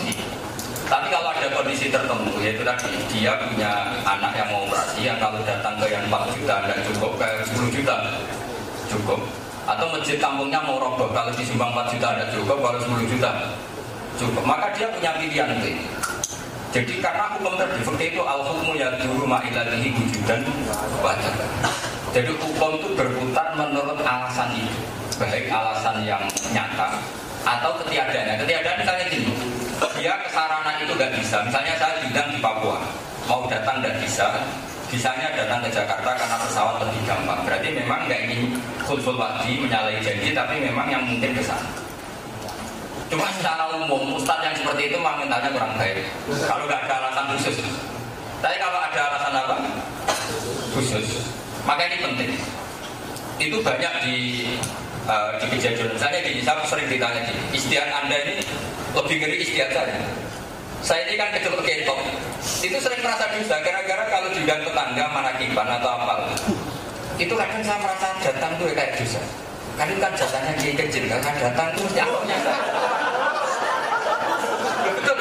[0.88, 5.44] Tapi kalau ada kondisi tertentu, yaitu tadi dia punya anak yang mau operasi, yang kalau
[5.44, 7.96] datang ke yang 4 juta tidak cukup, kayak 10 juta
[8.88, 9.20] cukup.
[9.68, 13.32] Atau masjid kampungnya mau roboh, kalau disumbang 4 juta tidak cukup, kalau 10 juta
[14.16, 14.44] cukup.
[14.48, 15.84] Maka dia punya pilihan itu.
[16.72, 20.48] Jadi karena hukum tadi seperti itu al hukmu ya dulu ma'ilatihi wujudan
[21.04, 21.36] wajib.
[22.16, 24.80] Jadi hukum itu berputar menurut alasan itu,
[25.22, 26.98] baik alasan yang nyata
[27.46, 28.42] atau ketiadaannya.
[28.42, 29.30] Ketiadaan misalnya gini,
[29.98, 31.38] dia ke sarana itu nggak bisa.
[31.46, 32.78] Misalnya saya bidang di Papua,
[33.30, 34.26] mau datang nggak bisa.
[34.92, 37.40] Bisanya datang ke Jakarta karena pesawat lebih gampang.
[37.48, 41.70] Berarti memang nggak ingin khulful wadi menyalahi janji, tapi memang yang mungkin ke sana.
[43.08, 46.08] Cuma secara umum, ustadz yang seperti itu mintanya kurang baik.
[46.48, 47.58] Kalau nggak ada alasan khusus.
[48.44, 49.56] Tapi kalau ada alasan apa?
[50.76, 51.08] Khusus.
[51.64, 52.32] Maka ini penting.
[53.40, 54.18] Itu banyak di
[55.40, 55.90] di kejadian.
[55.96, 58.34] Misalnya gini, saya sering ditanya gini, istiad Anda ini
[58.96, 59.98] lebih ngeri istiad saya.
[60.82, 62.00] Saya ini kan kecil ketok.
[62.42, 66.26] Itu sering merasa dosa, gara-gara kalau diundang tetangga manakiban atau apa.
[67.22, 69.22] Itu kadang saya merasa datang tuh kayak dosa.
[69.82, 72.62] Itu kan jatahnya kiai kecil, karena datang tuh alamnya saya.
[74.90, 75.18] Betul.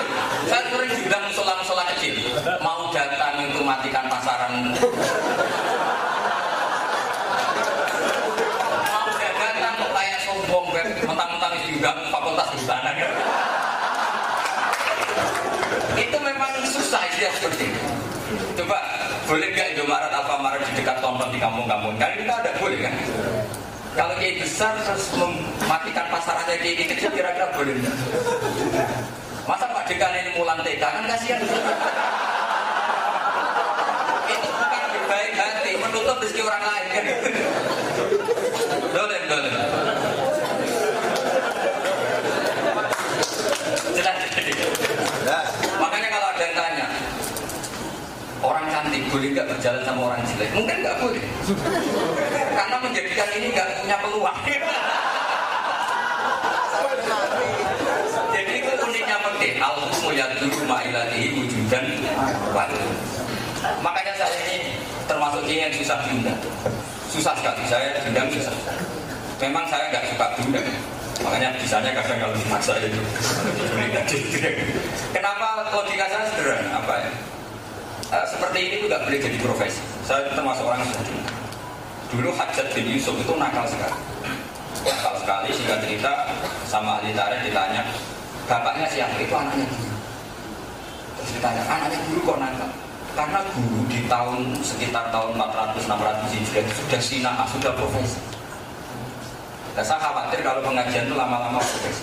[0.48, 2.14] Saya sering dibilang musola-musola kecil.
[2.64, 4.52] Mau datang itu matikan pasaran.
[8.88, 10.66] Mau datang kayak sombong,
[11.04, 12.90] mentang-mentang juga fakultas busana.
[12.96, 13.16] Gitu.
[16.00, 17.80] Itu memang susah istilah seperti itu.
[18.60, 18.76] Coba
[19.24, 21.96] boleh nggak Indomaret Alfamaret di dekat tonton di kampung-kampung?
[21.96, 22.94] Kan kita ada boleh kan?
[23.90, 27.80] Kalau kiai besar terus mematikan pasarannya kiai kecil kira-kira boleh?
[29.48, 31.40] Masa Pak Dekan ini mulan TK kan kasihan.
[34.28, 37.04] Itu bukan berbaik hati, menutup rezeki orang lain kan.
[38.84, 39.52] Boleh, boleh.
[43.96, 45.48] Jelas.
[45.80, 46.84] Makanya kalau ada yang tanya,
[48.90, 50.50] cantik boleh nggak berjalan sama orang jelek?
[50.50, 51.22] Mungkin nggak boleh.
[52.58, 54.38] Karena menjadikan ini nggak punya peluang.
[58.34, 59.54] Jadi itu uniknya penting.
[59.62, 61.86] Al hukmu yadulu ma'ilatihi wujudan
[62.50, 62.82] wajib.
[63.78, 64.74] Makanya saya ini
[65.06, 66.40] termasuk ini yang susah diundang.
[67.14, 67.62] Susah sekali.
[67.70, 68.54] Saya diundang susah.
[69.38, 70.66] Memang saya nggak suka diundang.
[71.22, 72.96] Makanya bisanya kadang kalau dipaksa itu
[75.14, 76.80] Kenapa logika saya sederhana?
[76.80, 77.29] Apa ya?
[78.10, 79.78] Uh, seperti ini juga boleh jadi profesi.
[80.02, 81.30] Saya termasuk orang yang sudah
[82.10, 83.94] Dulu Hajat bin Yusuf itu nakal sekali.
[84.82, 86.26] Nakal sekali sehingga cerita
[86.66, 87.14] sama ahli
[87.46, 87.86] ditanya,
[88.50, 89.14] bapaknya siapa?
[89.14, 89.94] Itu anaknya guru.
[91.22, 92.70] Terus ditanya, anaknya guru kok nakal?
[93.14, 98.18] Karena guru di tahun sekitar tahun 400-600 Hijriah itu sudah sinah, sudah profesi.
[99.78, 102.02] Nah, saya khawatir kalau pengajian itu lama-lama profesi.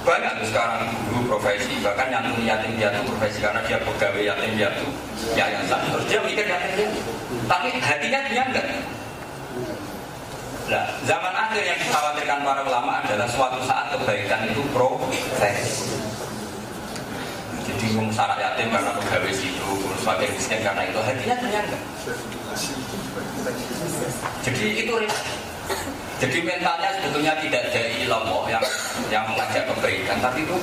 [0.00, 4.86] Banyak tuh sekarang guru profesi, bahkan nyantuni yatim piatu profesi karena dia pegawai yatim piatu
[5.36, 5.80] yayasan.
[5.92, 7.00] Terus dia mikir yatim piatu,
[7.44, 8.66] tapi hatinya dia enggak.
[10.70, 15.92] Nah, zaman akhir yang dikhawatirkan para ulama adalah suatu saat kebaikan itu profesi.
[17.68, 17.86] Jadi
[18.16, 19.70] syarat yatim karena pegawai situ,
[20.00, 21.82] sebagai miskin karena itu hatinya enggak.
[24.48, 24.94] Jadi itu
[26.20, 28.60] jadi mentalnya sebetulnya tidak dari lombok yang
[29.08, 30.56] yang mengajak kebaikan, tapi itu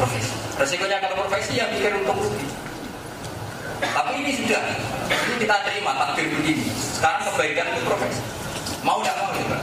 [0.00, 0.32] profesi.
[0.56, 2.48] Resikonya kalau profesi ya pikir untung rugi.
[3.76, 4.64] Tapi ini sudah,
[5.12, 6.64] ini kita terima takdir begini.
[6.72, 8.20] Sekarang kebaikan itu profesi.
[8.80, 9.58] Mau tidak mau juga.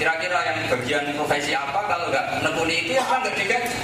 [0.00, 3.76] Kira-kira yang bagian profesi apa kalau nggak nekuni itu ya kan nggak digaji.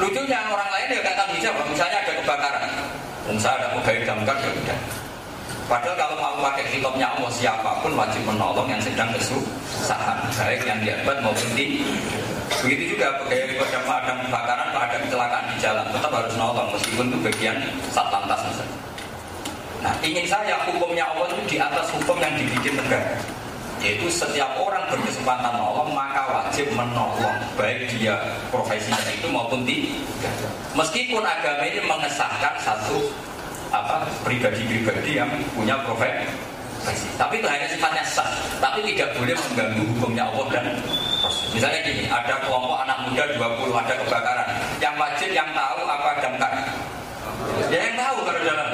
[0.00, 1.68] Lucunya orang lain ya nggak tanggung jawab.
[1.68, 2.64] Misalnya ada kebakaran,
[3.28, 4.76] misalnya ada pegawai damkar ya.
[5.70, 10.82] Padahal kalau mau pakai hitopnya Allah siapa pun wajib menolong yang sedang kesusahan, baik yang
[10.82, 11.86] diabat maupun di
[12.60, 17.18] Begitu juga pegawai pemadam kebakaran kalau ada kecelakaan di jalan tetap harus nolong meskipun itu
[17.24, 17.56] bagian
[17.94, 18.66] satlantas saja.
[19.80, 23.16] Nah ingin saya hukumnya Allah itu di atas hukum yang dibikin negara
[23.80, 29.96] yaitu setiap orang berkesempatan nolong maka wajib menolong baik dia profesinya itu maupun tidak
[30.76, 33.08] meskipun agama ini mengesahkan satu
[33.70, 36.50] apa pribadi-pribadi yang punya profesi
[37.20, 38.24] tapi itu hanya sifatnya sah.
[38.56, 40.64] Tapi tidak boleh mengganggu hukumnya Allah dan
[41.52, 44.48] misalnya gini ada kelompok anak muda 20 ada kebakaran.
[44.80, 46.52] Yang wajib yang tahu apa damkar?
[47.68, 48.68] Ya yang tahu kalau jalan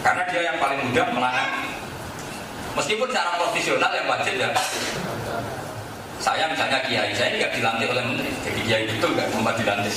[0.00, 1.68] karena dia yang paling mudah menangani
[2.70, 4.48] Meskipun secara profesional yang wajib ya
[6.20, 9.94] saya misalnya kiai, saya nggak dilantik oleh menteri, jadi kiai betul nggak sempat dilantik.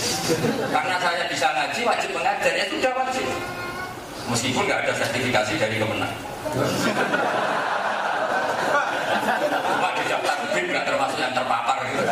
[0.71, 3.28] Karena saya bisa ngaji, wajib mengajar, ya sudah wajib.
[4.32, 6.15] Meskipun nggak ada sertifikasi dari kemenang.
[9.67, 12.03] Cuma di daftar BIM nggak termasuk yang terpapar gitu.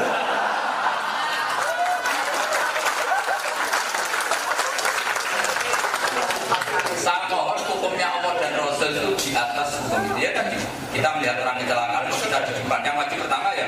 [6.99, 10.59] Saya mohon hukumnya Allah dan Rasul itu di atas hukum itu ya tadi.
[10.91, 12.79] Kita melihat orang kecelakaan, kita di depan.
[12.83, 13.67] Yang wajib pertama ya,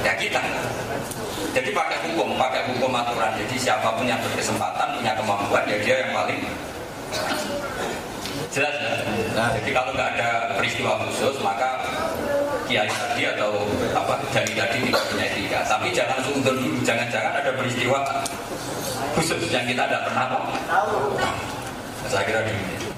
[0.00, 0.40] ya kita.
[1.52, 3.36] Jadi pakai hukum, pakai hukum aturan.
[3.36, 6.40] Jadi siapa pun yang berkesempatan, punya kemampuan, ya dia yang paling
[8.48, 8.92] jelas ya.
[9.36, 11.84] Nah, jadi kalau nggak ada peristiwa khusus, maka
[12.64, 15.60] kiai tadi atau apa jadi tadi tidak punya etika.
[15.68, 18.00] Tapi jangan sungguh dulu, jangan-jangan ada peristiwa
[19.16, 20.96] khusus yang kita tidak pernah tahu.
[22.08, 22.91] Saya kira demikian.